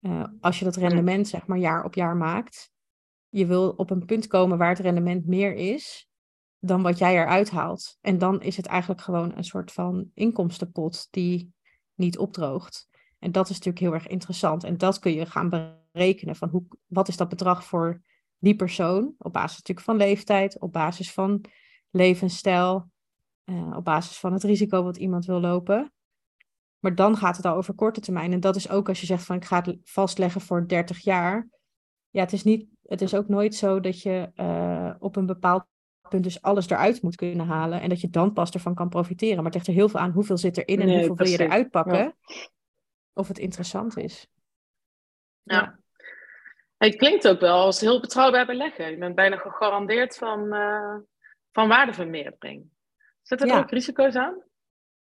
[0.00, 2.70] Uh, als je dat rendement zeg maar jaar op jaar maakt,
[3.28, 6.08] je wil op een punt komen waar het rendement meer is
[6.58, 7.98] dan wat jij eruit haalt.
[8.00, 11.52] En dan is het eigenlijk gewoon een soort van inkomstenpot die
[11.94, 12.88] niet opdroogt.
[13.18, 14.64] En dat is natuurlijk heel erg interessant.
[14.64, 18.02] En dat kun je gaan berekenen van hoe, wat is dat bedrag voor
[18.38, 21.44] die persoon, op basis natuurlijk van leeftijd, op basis van
[21.90, 22.90] levensstijl,
[23.44, 25.92] uh, op basis van het risico wat iemand wil lopen.
[26.80, 28.32] Maar dan gaat het al over korte termijn.
[28.32, 31.48] En dat is ook als je zegt van ik ga het vastleggen voor 30 jaar.
[32.10, 35.64] Ja, het is, niet, het is ook nooit zo dat je uh, op een bepaald
[36.08, 37.80] punt dus alles eruit moet kunnen halen.
[37.80, 39.36] En dat je dan pas ervan kan profiteren.
[39.36, 41.70] Maar het ligt er heel veel aan hoeveel zit erin en hoeveel wil je eruit
[41.70, 42.16] pakken.
[43.12, 44.26] Of het interessant is.
[45.42, 45.78] Ja.
[46.76, 48.90] Het klinkt ook wel als heel betrouwbaar beleggen.
[48.90, 50.96] Je bent bijna gegarandeerd van, uh,
[51.52, 52.70] van waardevermeerdering.
[53.22, 54.42] Zit er ook risico's aan?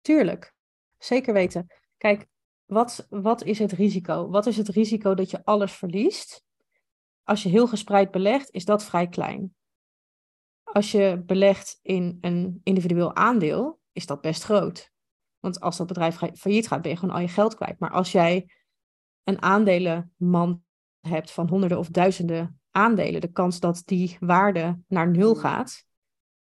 [0.01, 0.53] Tuurlijk,
[0.97, 1.67] zeker weten.
[1.97, 2.27] Kijk,
[2.65, 4.29] wat, wat is het risico?
[4.29, 6.43] Wat is het risico dat je alles verliest?
[7.23, 9.55] Als je heel gespreid belegt, is dat vrij klein.
[10.63, 14.91] Als je belegt in een individueel aandeel, is dat best groot.
[15.39, 17.79] Want als dat bedrijf failliet gaat, ben je gewoon al je geld kwijt.
[17.79, 18.51] Maar als jij
[19.23, 20.59] een aandelenmand
[20.99, 25.41] hebt van honderden of duizenden aandelen, de kans dat die waarde naar nul hmm.
[25.41, 25.85] gaat,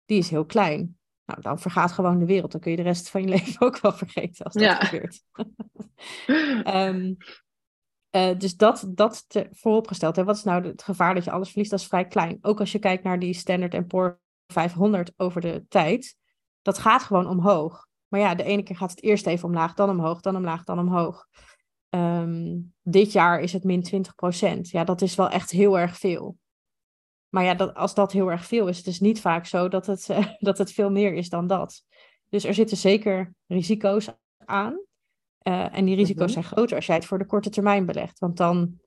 [0.06, 0.99] die is heel klein.
[1.30, 2.52] Nou, dan vergaat gewoon de wereld.
[2.52, 4.76] Dan kun je de rest van je leven ook wel vergeten als dat ja.
[4.76, 5.24] gebeurt.
[6.68, 7.18] um,
[8.16, 10.16] uh, dus dat, dat te, vooropgesteld.
[10.16, 10.24] Hè.
[10.24, 11.72] Wat is nou het gevaar dat je alles verliest?
[11.72, 12.38] Dat is vrij klein.
[12.42, 16.18] Ook als je kijkt naar die Standard Poor 500 over de tijd.
[16.62, 17.88] Dat gaat gewoon omhoog.
[18.08, 20.80] Maar ja, de ene keer gaat het eerst even omlaag, dan omhoog, dan omlaag, dan
[20.80, 21.28] omhoog.
[21.90, 24.70] Um, dit jaar is het min 20 procent.
[24.70, 26.38] Ja, dat is wel echt heel erg veel.
[27.30, 29.86] Maar ja, dat, als dat heel erg veel is, het is niet vaak zo dat
[29.86, 31.84] het, uh, dat het veel meer is dan dat.
[32.30, 34.82] Dus er zitten zeker risico's aan.
[35.44, 36.42] Uh, en die risico's mhm.
[36.42, 38.20] zijn groter als jij het voor de korte termijn belegt.
[38.20, 38.80] Want dan,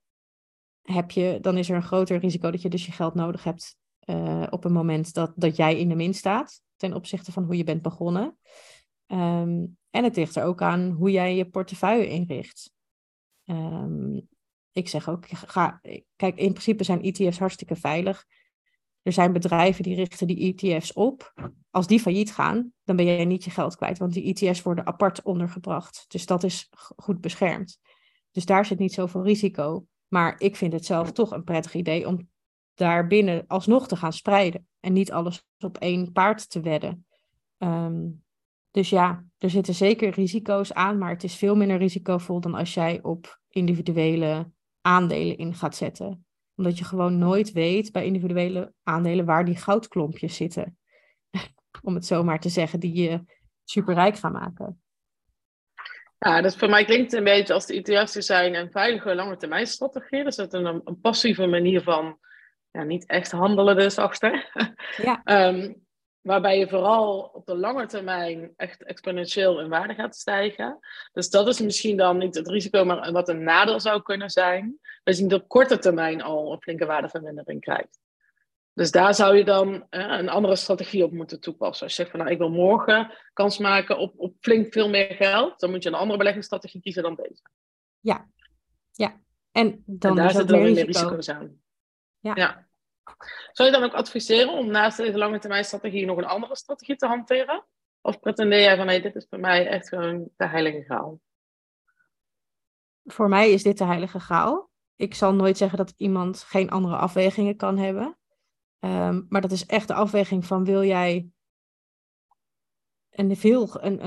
[0.82, 3.76] heb je, dan is er een groter risico dat je dus je geld nodig hebt
[4.04, 6.60] uh, op een moment dat, dat jij in de min staat.
[6.76, 8.38] Ten opzichte van hoe je bent begonnen.
[9.06, 12.72] Um, en het ligt er ook aan hoe jij je portefeuille inricht.
[13.44, 14.28] Um,
[14.72, 15.80] ik zeg ook, ga,
[16.16, 18.24] kijk, in principe zijn ETF's hartstikke veilig.
[19.02, 21.32] Er zijn bedrijven die richten die ETF's op.
[21.70, 24.86] Als die failliet gaan, dan ben jij niet je geld kwijt, want die ETF's worden
[24.86, 26.04] apart ondergebracht.
[26.08, 27.80] Dus dat is goed beschermd.
[28.30, 29.86] Dus daar zit niet zoveel risico.
[30.08, 32.28] Maar ik vind het zelf toch een prettig idee om
[32.74, 34.66] daarbinnen alsnog te gaan spreiden.
[34.80, 37.06] En niet alles op één paard te wedden.
[37.58, 38.22] Um,
[38.70, 42.74] dus ja, er zitten zeker risico's aan, maar het is veel minder risicovol dan als
[42.74, 44.50] jij op individuele
[44.82, 46.26] aandelen in gaat zetten.
[46.54, 50.78] Omdat je gewoon nooit weet bij individuele aandelen waar die goudklompjes zitten.
[51.82, 53.24] Om het zo maar te zeggen, die je
[53.64, 54.82] superrijk gaan maken.
[56.18, 59.66] Ja, dus voor mij klinkt een beetje als de ETF's zijn een veilige lange termijn
[59.66, 60.24] strategie.
[60.24, 62.18] Dus dat is een, een passieve manier van
[62.70, 64.50] ja, niet echt handelen dus achter.
[64.96, 65.48] Ja.
[65.48, 65.76] um,
[66.22, 70.78] Waarbij je vooral op de lange termijn echt exponentieel in waarde gaat stijgen.
[71.12, 74.78] Dus dat is misschien dan niet het risico, maar wat een nadeel zou kunnen zijn.
[75.04, 78.00] Dat je niet op korte termijn al een flinke waardevermindering krijgt.
[78.74, 81.86] Dus daar zou je dan een andere strategie op moeten toepassen.
[81.86, 85.14] Als je zegt van nou, ik wil morgen kans maken op, op flink veel meer
[85.14, 87.42] geld, dan moet je een andere beleggingsstrategie kiezen dan deze.
[88.00, 88.28] Ja,
[88.92, 89.20] ja.
[89.52, 91.60] En, dan en daar zit dan weer meer risico's aan.
[92.18, 92.32] Ja.
[92.34, 92.66] ja.
[93.52, 96.96] Zou je dan ook adviseren om naast deze lange termijn strategie nog een andere strategie
[96.96, 97.66] te hanteren?
[98.00, 101.20] Of pretendeer jij van nee, dit is voor mij echt gewoon de heilige graal?
[103.04, 104.70] Voor mij is dit de heilige graal.
[104.96, 108.18] Ik zal nooit zeggen dat iemand geen andere afwegingen kan hebben.
[108.78, 111.28] Um, maar dat is echt de afweging van wil jij
[113.10, 114.06] een, veel, een,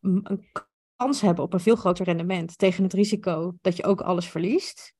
[0.00, 0.50] een
[0.96, 4.94] kans hebben op een veel groter rendement tegen het risico dat je ook alles verliest.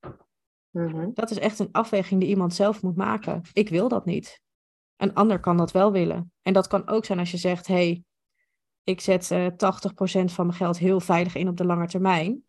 [0.74, 1.10] Mhm.
[1.14, 3.42] Dat is echt een afweging die iemand zelf moet maken.
[3.52, 4.40] Ik wil dat niet.
[4.96, 6.32] Een ander kan dat wel willen.
[6.42, 8.02] En dat kan ook zijn als je zegt: hé, hey,
[8.84, 9.52] ik zet uh, 80%
[10.24, 12.44] van mijn geld heel veilig in op de lange termijn.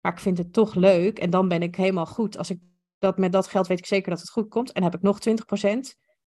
[0.00, 2.38] Maar ik vind het toch leuk en dan ben ik helemaal goed.
[2.38, 2.60] Als ik
[2.98, 4.72] dat met dat geld weet ik zeker dat het goed komt.
[4.72, 5.32] En heb ik nog 20%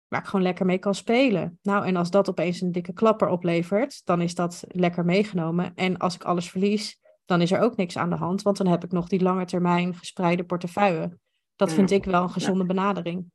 [0.09, 1.59] waar ik gewoon lekker mee kan spelen.
[1.63, 5.75] Nou, en als dat opeens een dikke klapper oplevert, dan is dat lekker meegenomen.
[5.75, 8.67] En als ik alles verlies, dan is er ook niks aan de hand, want dan
[8.67, 11.19] heb ik nog die lange termijn gespreide portefeuille.
[11.57, 13.31] Dat vind ik wel een gezonde benadering.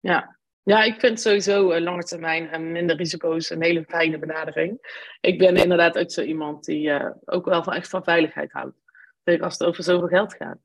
[0.00, 0.38] Ja.
[0.62, 4.78] ja, ik vind sowieso uh, lange termijn en minder risico's een hele fijne benadering.
[5.20, 8.76] Ik ben inderdaad ook zo iemand die uh, ook wel van echt van veiligheid houdt.
[9.24, 10.58] Zeker als het over zoveel geld gaat.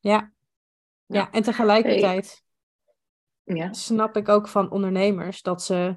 [0.00, 0.32] Ja,
[1.06, 1.30] ja.
[1.30, 2.44] en tegelijkertijd
[3.42, 3.72] ja.
[3.72, 5.96] snap ik ook van ondernemers dat ze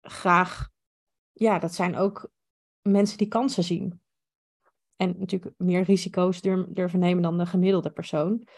[0.00, 0.68] graag,
[1.32, 2.30] ja, dat zijn ook
[2.82, 4.00] mensen die kansen zien.
[4.96, 8.48] En natuurlijk meer risico's durven nemen dan de gemiddelde persoon.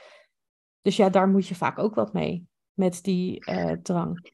[0.88, 4.33] Dus ja, daar moet je vaak ook wat mee met die uh, drang.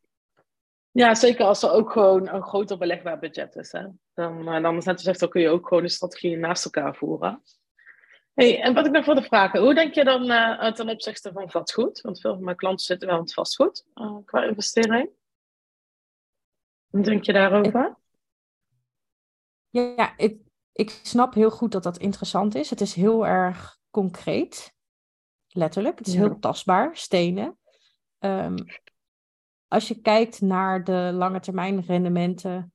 [0.90, 3.72] Ja, zeker als er ook gewoon een groter belegbaar budget is.
[3.72, 3.86] Hè?
[4.12, 6.96] Dan, uh, dan is net gezegd, dan kun je ook gewoon de strategieën naast elkaar
[6.96, 7.42] voeren.
[8.34, 11.50] Hey, en wat ik nog wilde vragen, hoe denk je dan uh, ten opzichte van
[11.50, 12.00] vastgoed?
[12.00, 15.10] Want veel van mijn klanten zitten wel in het vastgoed uh, qua investering.
[16.86, 17.96] Hoe denk je daarover?
[19.70, 20.40] Ja, ik,
[20.72, 22.70] ik snap heel goed dat dat interessant is.
[22.70, 24.73] Het is heel erg concreet,
[25.54, 25.98] letterlijk.
[25.98, 27.58] Het is heel tastbaar, stenen.
[28.18, 28.54] Um,
[29.68, 32.74] als je kijkt naar de lange termijn rendementen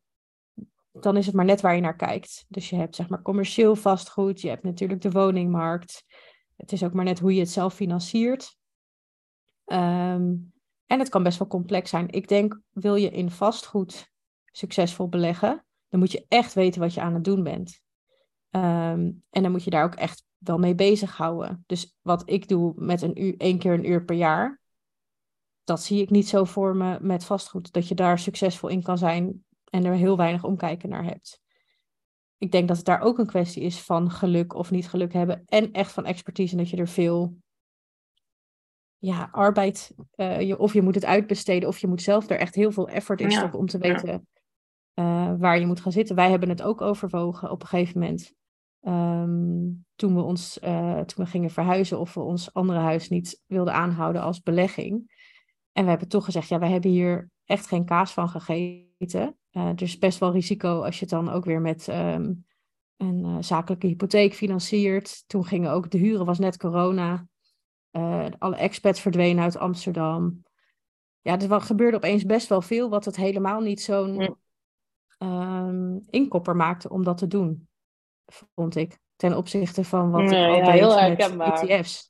[0.91, 2.45] dan is het maar net waar je naar kijkt.
[2.47, 6.03] Dus je hebt zeg maar commercieel vastgoed, je hebt natuurlijk de woningmarkt.
[6.55, 8.57] Het is ook maar net hoe je het zelf financiert.
[9.65, 10.35] Ehm,
[10.85, 12.09] en het kan best wel complex zijn.
[12.09, 14.11] Ik denk, wil je in vastgoed
[14.45, 17.81] succesvol beleggen, dan moet je echt weten wat je aan het doen bent.
[18.49, 21.63] Ehm, en dan moet je daar ook echt wel mee bezighouden.
[21.65, 24.61] Dus wat ik doe met een uur, één keer een uur per jaar,
[25.63, 27.73] dat zie ik niet zo voor me met vastgoed.
[27.73, 31.41] Dat je daar succesvol in kan zijn en er heel weinig omkijken naar hebt.
[32.37, 35.43] Ik denk dat het daar ook een kwestie is van geluk of niet geluk hebben
[35.45, 37.37] en echt van expertise en dat je er veel
[38.97, 42.55] ja, arbeid, uh, je, of je moet het uitbesteden of je moet zelf er echt
[42.55, 44.27] heel veel effort in stoppen om te weten
[44.99, 46.15] uh, waar je moet gaan zitten.
[46.15, 48.33] Wij hebben het ook overwogen op een gegeven moment.
[48.81, 53.41] Um, toen, we ons, uh, toen we gingen verhuizen of we ons andere huis niet
[53.45, 55.17] wilden aanhouden als belegging.
[55.71, 59.37] En we hebben toch gezegd, ja, wij hebben hier echt geen kaas van gegeten.
[59.51, 62.45] Uh, dus best wel risico als je het dan ook weer met um,
[62.97, 65.23] een uh, zakelijke hypotheek financiert.
[65.27, 67.27] Toen gingen ook de huren, was net corona.
[68.37, 70.43] Alle expats verdwenen uit Amsterdam.
[71.21, 74.37] Ja, er gebeurde opeens best wel veel, wat het helemaal niet zo'n
[75.17, 77.68] um, inkopper maakte om dat te doen,
[78.55, 78.97] vond ik.
[79.15, 82.09] Ten opzichte van wat nee, ik al ja, deed met ETF's.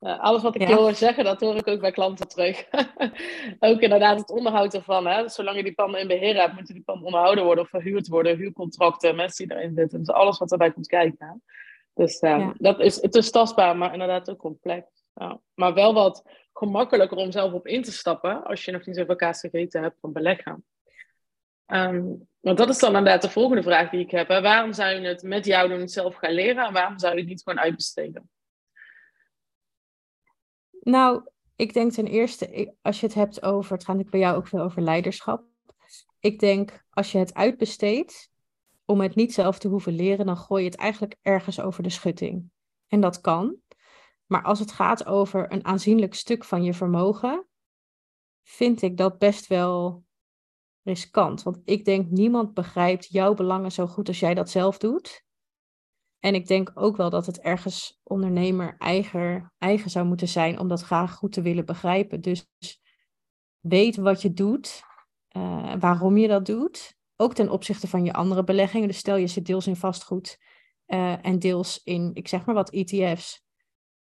[0.00, 0.76] Uh, alles wat ik ja.
[0.76, 2.68] hoor zeggen, dat hoor ik ook bij klanten terug.
[3.58, 5.06] ook inderdaad het onderhoud ervan.
[5.06, 5.28] Hè?
[5.28, 8.36] Zolang je die panden in beheer hebt, moeten die panden onderhouden worden of verhuurd worden.
[8.36, 9.98] Huurcontracten, mensen die erin zitten.
[9.98, 11.26] Dus alles wat erbij komt kijken.
[11.26, 11.34] Hè?
[11.94, 12.54] Dus uh, ja.
[12.58, 14.86] dat is, het is tastbaar, maar inderdaad ook complex.
[15.14, 15.40] Ja.
[15.54, 19.16] Maar wel wat gemakkelijker om zelf op in te stappen als je nog niet zoveel
[19.16, 20.64] kaas gegeten hebt van beleggen.
[21.66, 24.28] Um, want dat is dan inderdaad de volgende vraag die ik heb.
[24.28, 27.28] Waarom zou je het met jou doen zelf gaan leren en waarom zou je het
[27.28, 28.30] niet gewoon uitbesteden?
[30.80, 34.36] Nou, ik denk ten eerste, als je het hebt over, het gaat natuurlijk bij jou
[34.36, 35.44] ook veel over leiderschap.
[36.20, 38.30] Ik denk, als je het uitbesteedt,
[38.84, 41.90] om het niet zelf te hoeven leren, dan gooi je het eigenlijk ergens over de
[41.90, 42.50] schutting.
[42.88, 43.56] En dat kan.
[44.26, 47.46] Maar als het gaat over een aanzienlijk stuk van je vermogen,
[48.42, 50.04] vind ik dat best wel
[50.84, 51.42] riskant.
[51.42, 55.24] Want ik denk, niemand begrijpt jouw belangen zo goed als jij dat zelf doet.
[56.18, 60.68] En ik denk ook wel dat het ergens ondernemer eigen, eigen zou moeten zijn om
[60.68, 62.20] dat graag goed te willen begrijpen.
[62.20, 62.46] Dus
[63.60, 64.82] weet wat je doet,
[65.36, 66.96] uh, waarom je dat doet.
[67.16, 68.88] Ook ten opzichte van je andere beleggingen.
[68.88, 70.38] Dus stel je zit deels in vastgoed
[70.86, 73.44] uh, en deels in, ik zeg maar wat, ETF's.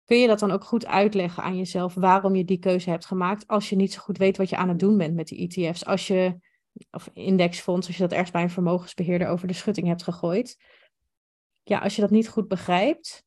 [0.06, 3.48] kun je dat dan ook goed uitleggen aan jezelf waarom je die keuze hebt gemaakt
[3.48, 5.86] als je niet zo goed weet wat je aan het doen bent met die ETF's?
[5.86, 6.40] Als je,
[6.92, 10.64] of indexfonds, als je dat ergens bij een vermogensbeheerder over de schutting hebt gegooid.
[11.64, 13.24] Ja, als je dat niet goed begrijpt,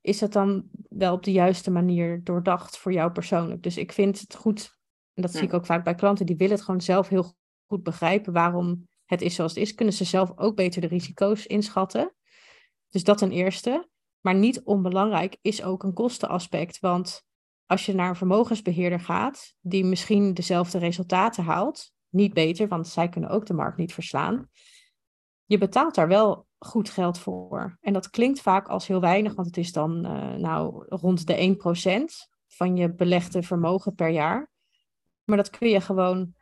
[0.00, 3.62] is dat dan wel op de juiste manier doordacht voor jou persoonlijk?
[3.62, 4.78] Dus ik vind het goed,
[5.14, 7.34] en dat zie ik ook vaak bij klanten, die willen het gewoon zelf heel
[7.66, 9.74] goed begrijpen waarom het is zoals het is.
[9.74, 12.14] Kunnen ze zelf ook beter de risico's inschatten?
[12.88, 13.88] Dus dat ten eerste.
[14.20, 16.78] Maar niet onbelangrijk is ook een kostenaspect.
[16.78, 17.22] Want
[17.66, 23.08] als je naar een vermogensbeheerder gaat, die misschien dezelfde resultaten haalt, niet beter, want zij
[23.08, 24.48] kunnen ook de markt niet verslaan.
[25.44, 27.78] Je betaalt daar wel goed geld voor.
[27.80, 31.56] En dat klinkt vaak als heel weinig, want het is dan uh, nou rond de
[32.24, 34.50] 1% van je belegde vermogen per jaar.
[35.24, 36.34] Maar dat kun je gewoon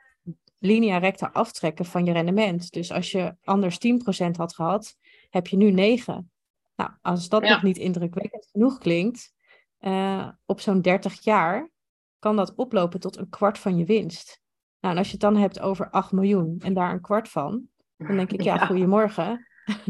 [0.58, 2.72] linea recta aftrekken van je rendement.
[2.72, 3.78] Dus als je anders
[4.26, 4.96] 10% had gehad,
[5.30, 6.30] heb je nu 9.
[6.76, 9.32] Nou, als dat nog niet indrukwekkend genoeg klinkt,
[9.80, 11.70] uh, op zo'n 30 jaar
[12.18, 14.42] kan dat oplopen tot een kwart van je winst.
[14.84, 17.68] Nou, en als je het dan hebt over 8 miljoen en daar een kwart van,
[17.96, 18.66] dan denk ik, ja, ja.
[18.66, 19.46] goedemorgen.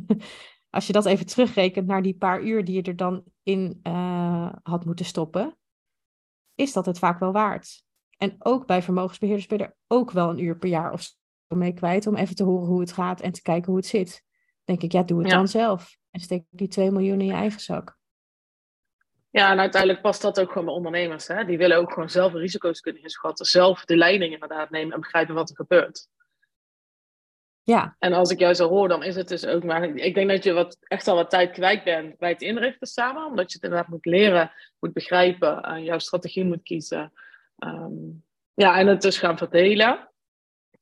[0.70, 4.52] als je dat even terugrekent naar die paar uur die je er dan in uh,
[4.62, 5.56] had moeten stoppen,
[6.54, 7.84] is dat het vaak wel waard.
[8.16, 11.56] En ook bij vermogensbeheerders ben je er ook wel een uur per jaar of zo
[11.56, 14.24] mee kwijt om even te horen hoe het gaat en te kijken hoe het zit.
[14.64, 15.96] denk ik, ja, doe het dan zelf.
[16.10, 17.98] En steek die 2 miljoen in je eigen zak.
[19.34, 21.26] Ja, en uiteindelijk past dat ook gewoon bij ondernemers.
[21.26, 21.44] Hè?
[21.44, 23.46] Die willen ook gewoon zelf risico's kunnen inschatten.
[23.46, 26.08] Zelf de leiding inderdaad nemen en begrijpen wat er gebeurt.
[27.62, 27.96] Ja.
[27.98, 29.84] En als ik jou zo hoor, dan is het dus ook maar...
[29.84, 33.26] Ik denk dat je wat, echt al wat tijd kwijt bent bij het inrichten samen.
[33.26, 35.62] Omdat je het inderdaad moet leren, moet begrijpen.
[35.62, 37.12] en jouw strategie moet kiezen.
[37.58, 38.24] Um,
[38.54, 40.10] ja, en het dus gaan verdelen.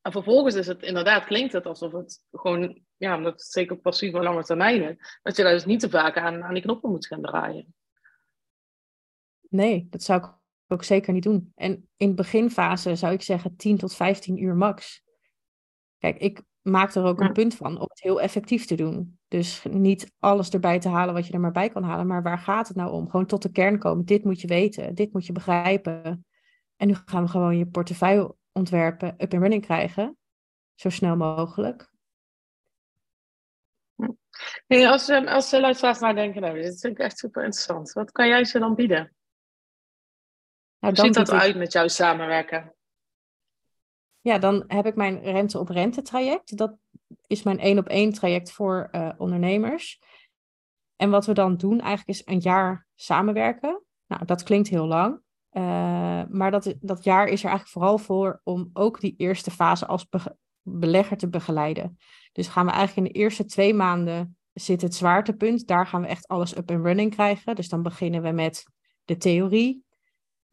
[0.02, 4.14] En vervolgens is het inderdaad, klinkt het alsof het gewoon, ja, omdat het zeker passief
[4.14, 6.90] op lange termijn is, dat je daar dus niet te vaak aan, aan die knoppen
[6.90, 7.74] moet gaan draaien.
[9.52, 10.30] Nee, dat zou ik
[10.66, 11.52] ook zeker niet doen.
[11.54, 15.02] En in de beginfase zou ik zeggen 10 tot 15 uur max.
[15.98, 19.18] Kijk, ik maak er ook een punt van om het heel effectief te doen.
[19.28, 22.38] Dus niet alles erbij te halen wat je er maar bij kan halen, maar waar
[22.38, 23.10] gaat het nou om?
[23.10, 24.04] Gewoon tot de kern komen.
[24.04, 26.26] Dit moet je weten, dit moet je begrijpen.
[26.76, 30.16] En nu gaan we gewoon je portefeuille ontwerpen up and running krijgen.
[30.74, 31.90] Zo snel mogelijk.
[34.66, 37.92] Hey, als, ehm, als de luisteraars nadenken, nou, dit vind ik echt super interessant.
[37.92, 39.12] Wat kan jij ze dan bieden?
[40.82, 42.74] Nou, Hoe ziet dat eruit met jou samenwerken?
[44.20, 46.56] Ja, dan heb ik mijn rente-op-rente traject.
[46.56, 46.76] Dat
[47.26, 50.02] is mijn één op één traject voor uh, ondernemers.
[50.96, 53.82] En wat we dan doen eigenlijk is een jaar samenwerken.
[54.06, 55.20] Nou, dat klinkt heel lang.
[55.52, 55.62] Uh,
[56.28, 60.08] maar dat, dat jaar is er eigenlijk vooral voor om ook die eerste fase als
[60.62, 61.98] belegger te begeleiden.
[62.32, 65.66] Dus gaan we eigenlijk in de eerste twee maanden zit het zwaartepunt.
[65.66, 67.54] Daar gaan we echt alles up and running krijgen.
[67.54, 68.64] Dus dan beginnen we met
[69.04, 69.84] de theorie,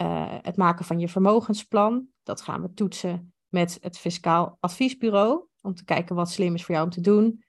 [0.02, 2.08] uh, het maken van je vermogensplan.
[2.24, 6.76] Dat gaan we toetsen met het Fiscaal Adviesbureau om te kijken wat slim is voor
[6.76, 7.44] jou om te doen.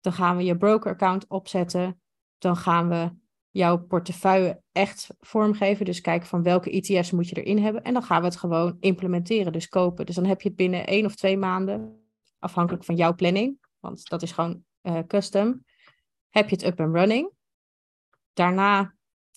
[0.00, 2.00] Dan gaan we je broker account opzetten.
[2.38, 3.12] Dan gaan we
[3.50, 5.84] jouw portefeuille echt vormgeven.
[5.84, 7.82] Dus kijken van welke ETF's moet je erin hebben.
[7.82, 10.06] En dan gaan we het gewoon implementeren, dus kopen.
[10.06, 12.04] Dus dan heb je het binnen één of twee maanden,
[12.38, 15.64] afhankelijk van jouw planning, want dat is gewoon uh, custom,
[16.28, 17.32] heb je het up and running.
[18.32, 18.94] Daarna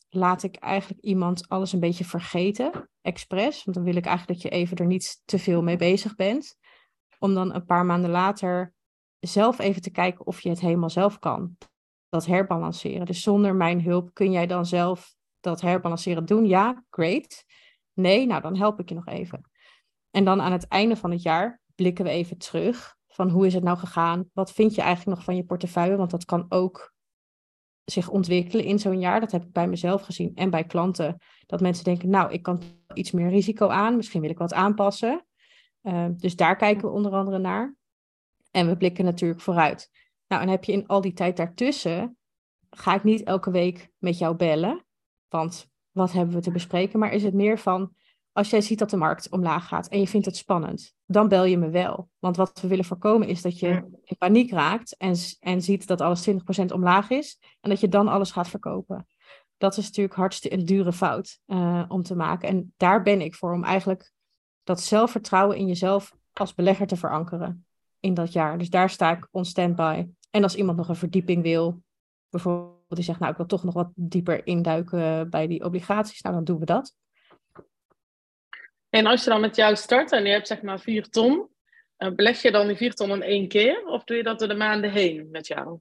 [0.09, 3.63] laat ik eigenlijk iemand alles een beetje vergeten, expres.
[3.63, 6.57] Want dan wil ik eigenlijk dat je even er niet te veel mee bezig bent.
[7.19, 8.73] Om dan een paar maanden later
[9.19, 11.57] zelf even te kijken of je het helemaal zelf kan
[12.09, 13.05] dat herbalanceren.
[13.05, 16.45] Dus zonder mijn hulp kun jij dan zelf dat herbalanceren doen?
[16.45, 17.45] Ja, great.
[17.93, 19.49] Nee, nou dan help ik je nog even.
[20.11, 23.53] En dan aan het einde van het jaar blikken we even terug van hoe is
[23.53, 24.29] het nou gegaan?
[24.33, 25.95] Wat vind je eigenlijk nog van je portefeuille?
[25.95, 26.93] Want dat kan ook
[27.91, 29.19] zich ontwikkelen in zo'n jaar.
[29.19, 31.17] Dat heb ik bij mezelf gezien en bij klanten.
[31.45, 32.61] Dat mensen denken, nou, ik kan
[32.93, 33.95] iets meer risico aan.
[33.95, 35.25] Misschien wil ik wat aanpassen.
[35.83, 37.75] Uh, dus daar kijken we onder andere naar.
[38.51, 39.89] En we blikken natuurlijk vooruit.
[40.27, 42.17] Nou, en heb je in al die tijd daartussen,
[42.69, 44.85] ga ik niet elke week met jou bellen,
[45.29, 46.99] want wat hebben we te bespreken?
[46.99, 47.93] Maar is het meer van,
[48.37, 51.43] als jij ziet dat de markt omlaag gaat en je vindt het spannend, dan bel
[51.43, 52.09] je me wel.
[52.19, 56.01] Want wat we willen voorkomen is dat je in paniek raakt en, en ziet dat
[56.01, 56.33] alles 20%
[56.73, 59.07] omlaag is en dat je dan alles gaat verkopen.
[59.57, 62.49] Dat is natuurlijk hartstikke een dure fout uh, om te maken.
[62.49, 64.11] En daar ben ik voor, om eigenlijk
[64.63, 67.65] dat zelfvertrouwen in jezelf als belegger te verankeren
[67.99, 68.57] in dat jaar.
[68.57, 70.07] Dus daar sta ik on standby.
[70.29, 71.81] En als iemand nog een verdieping wil,
[72.29, 76.35] bijvoorbeeld die zegt, nou ik wil toch nog wat dieper induiken bij die obligaties, nou
[76.35, 76.95] dan doen we dat.
[78.97, 81.49] En als je dan met jou start en je hebt zeg maar vier ton,
[81.97, 84.47] uh, beleg je dan die vier ton in één keer of doe je dat door
[84.47, 85.79] de maanden heen met jou?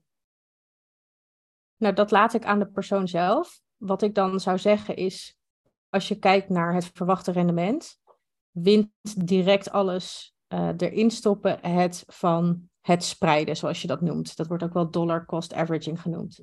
[1.77, 3.61] Nou, dat laat ik aan de persoon zelf.
[3.77, 5.37] wat ik dan zou zeggen is,
[5.89, 7.99] als je kijkt naar het verwachte rendement,
[8.51, 14.37] wint direct alles uh, erin stoppen het van het spreiden, zoals je dat noemt.
[14.37, 16.41] Dat wordt ook wel dollar cost averaging genoemd.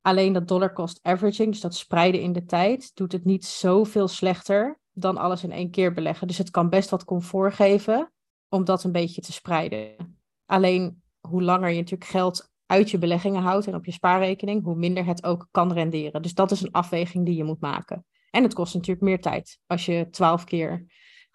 [0.00, 4.08] Alleen dat dollar cost averaging, dus dat spreiden in de tijd, doet het niet zoveel
[4.08, 6.26] slechter dan alles in één keer beleggen.
[6.26, 8.12] Dus het kan best wat comfort geven
[8.48, 10.16] om dat een beetje te spreiden.
[10.46, 14.76] Alleen hoe langer je natuurlijk geld uit je beleggingen houdt en op je spaarrekening, hoe
[14.76, 16.22] minder het ook kan renderen.
[16.22, 18.04] Dus dat is een afweging die je moet maken.
[18.30, 20.86] En het kost natuurlijk meer tijd als je twaalf keer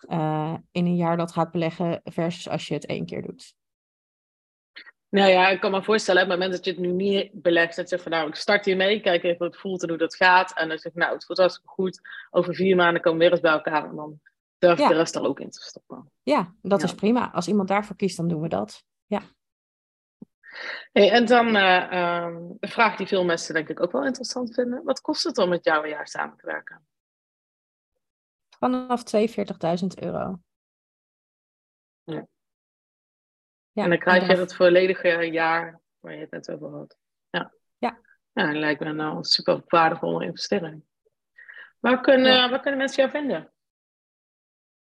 [0.10, 3.56] uh, in een jaar dat gaat beleggen versus als je het één keer doet.
[5.14, 7.76] Nou ja, ik kan me voorstellen, op het moment dat je het nu niet belegt,
[7.76, 10.16] dat je van nou, ik start hiermee, kijk even hoe het voelt en hoe dat
[10.16, 10.58] gaat.
[10.58, 12.02] En dan zeg ik, nou, het voelt hartstikke goed.
[12.30, 14.20] Over vier maanden komen we weer eens bij elkaar en dan
[14.58, 16.12] durf ik de rest er ook in te stoppen.
[16.24, 17.32] Ja, dat is prima.
[17.32, 18.84] Als iemand daarvoor kiest, dan doen we dat.
[19.06, 19.22] Ja.
[20.92, 22.28] Hey, en dan uh,
[22.60, 24.84] een vraag die veel mensen denk ik ook wel interessant vinden.
[24.84, 26.86] Wat kost het om met jou een jaar samen te werken?
[28.60, 29.04] Vanaf
[29.82, 30.40] 42.000 euro.
[32.04, 32.28] Ja.
[33.74, 33.84] Ja.
[33.84, 36.98] En dan krijg je het volledige jaar waar je het net over had.
[37.30, 37.54] Ja.
[37.78, 38.00] Ja.
[38.32, 40.84] Ja, dat lijkt me nou een super waardevolle investering.
[41.80, 43.54] Waar kunnen, waar kunnen mensen jou vinden?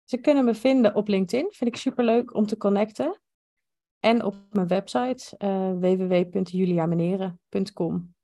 [0.04, 1.52] Ze kunnen me vinden op LinkedIn.
[1.52, 3.20] Vind ik super leuk om te connecten.
[4.00, 8.14] En op mijn website uh, www.juliameneren.com.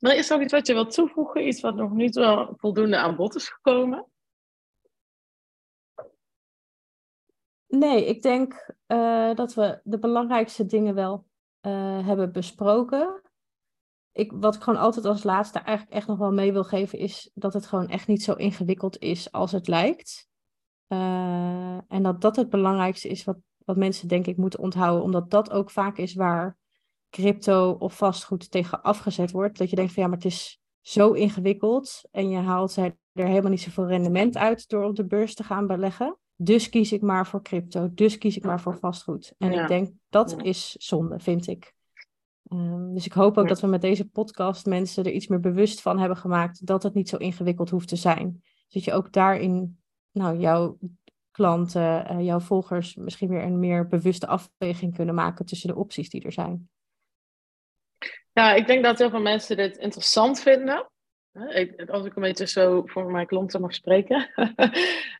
[0.00, 1.46] Maar is er nog iets wat je wilt toevoegen?
[1.46, 4.06] Iets wat nog niet wel voldoende aan bod is gekomen?
[7.70, 11.26] Nee, ik denk uh, dat we de belangrijkste dingen wel
[11.66, 13.22] uh, hebben besproken.
[14.12, 17.30] Ik, wat ik gewoon altijd als laatste eigenlijk echt nog wel mee wil geven, is
[17.34, 20.28] dat het gewoon echt niet zo ingewikkeld is als het lijkt.
[20.88, 25.30] Uh, en dat dat het belangrijkste is wat, wat mensen denk ik moeten onthouden, omdat
[25.30, 26.58] dat ook vaak is waar
[27.10, 29.58] crypto of vastgoed tegen afgezet wordt.
[29.58, 33.50] Dat je denkt van ja, maar het is zo ingewikkeld en je haalt er helemaal
[33.50, 36.18] niet zoveel rendement uit door op de beurs te gaan beleggen.
[36.42, 39.34] Dus kies ik maar voor crypto, dus kies ik maar voor vastgoed.
[39.38, 41.72] En ik denk dat is zonde, vind ik.
[42.52, 45.80] Um, dus ik hoop ook dat we met deze podcast mensen er iets meer bewust
[45.80, 48.42] van hebben gemaakt dat het niet zo ingewikkeld hoeft te zijn.
[48.68, 49.80] Dat je ook daarin
[50.10, 50.78] nou, jouw
[51.30, 56.10] klanten, uh, jouw volgers misschien weer een meer bewuste afweging kunnen maken tussen de opties
[56.10, 56.70] die er zijn.
[58.32, 60.90] Ja, ik denk dat heel veel mensen dit interessant vinden.
[61.86, 64.30] Als ik een beetje zo voor mijn klanten mag spreken.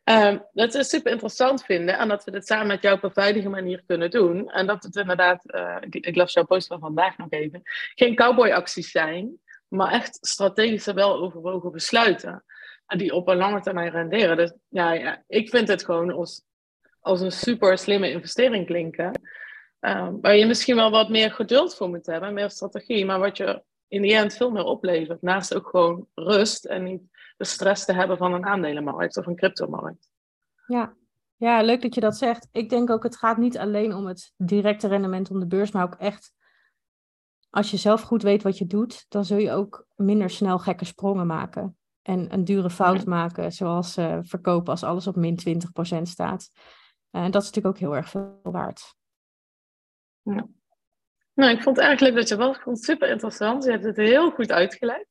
[0.05, 1.99] um, dat ze super interessant vinden.
[1.99, 4.51] En dat we dit samen met jou op een veilige manier kunnen doen.
[4.51, 7.63] En dat het inderdaad, uh, ik, las jouw post van vandaag nog even.
[7.95, 9.41] Geen cowboyacties zijn.
[9.69, 12.45] Maar echt strategische, wel overwogen besluiten.
[12.87, 14.37] En die op een lange termijn renderen.
[14.37, 16.43] Dus ja, ja ik vind het gewoon als,
[17.01, 19.21] als een super slimme investering klinken.
[19.81, 23.37] Uh, waar je misschien wel wat meer geduld voor moet hebben, meer strategie, maar wat
[23.37, 25.23] je in die end veel meer oplevert.
[25.23, 27.03] Naast ook gewoon rust en niet
[27.37, 30.11] de stress te hebben van een aandelenmarkt of een cryptomarkt.
[30.67, 30.95] Ja.
[31.37, 32.49] ja, leuk dat je dat zegt.
[32.53, 35.85] Ik denk ook, het gaat niet alleen om het directe rendement om de beurs, maar
[35.85, 36.33] ook echt,
[37.51, 40.85] als je zelf goed weet wat je doet, dan zul je ook minder snel gekke
[40.85, 41.77] sprongen maken.
[42.03, 45.39] En een dure fout maken, zoals uh, verkopen als alles op min
[45.99, 46.51] 20% staat.
[47.11, 48.95] En uh, dat is natuurlijk ook heel erg veel waard.
[50.23, 50.47] Ja.
[51.35, 52.57] Nou, ik vond het eigenlijk leuk dat je was.
[52.57, 53.65] Ik vond het super interessant.
[53.65, 55.07] Je hebt het heel goed uitgelegd.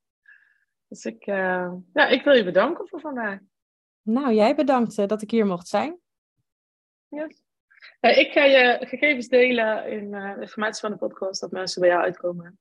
[0.88, 3.40] Dus ik, uh, ja, ik wil je bedanken voor vandaag.
[4.02, 6.00] Nou, jij bedankt uh, dat ik hier mocht zijn.
[7.08, 7.44] Yes.
[8.02, 11.90] Uh, ik ga je gegevens delen in de informatie van de podcast, dat mensen bij
[11.90, 12.60] jou uitkomen.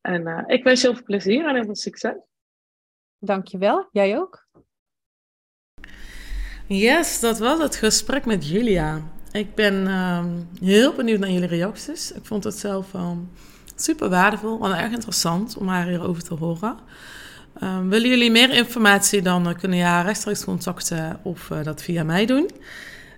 [0.00, 2.16] En ik wens je heel veel plezier en heel veel succes.
[3.18, 4.48] Dankjewel, jij ook.
[6.66, 9.02] Yes, dat was het gesprek met Julia.
[9.38, 10.18] Ik ben uh,
[10.60, 12.12] heel benieuwd naar jullie reacties.
[12.12, 12.86] Ik vond het zelf
[13.76, 16.76] super waardevol en erg interessant om haar hierover te horen.
[17.62, 22.04] Um, willen jullie meer informatie, dan uh, kunnen ja rechtstreeks contacten of uh, dat via
[22.04, 22.50] mij doen.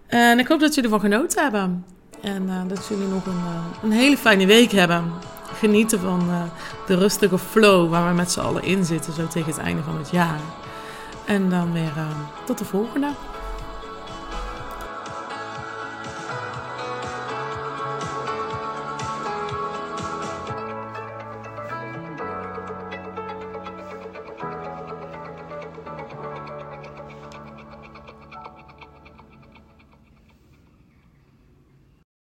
[0.07, 1.85] En ik hoop dat jullie ervan genoten hebben.
[2.23, 3.43] En uh, dat jullie nog een,
[3.83, 5.13] een, hele fijne week hebben.
[5.53, 6.49] Genieten van
[6.87, 9.99] de rustige flow waar we met z'n allen in zitten, zo tegen het einde van
[9.99, 10.41] het jaar.
[11.27, 11.93] En dan weer
[12.45, 13.09] tot de volgende.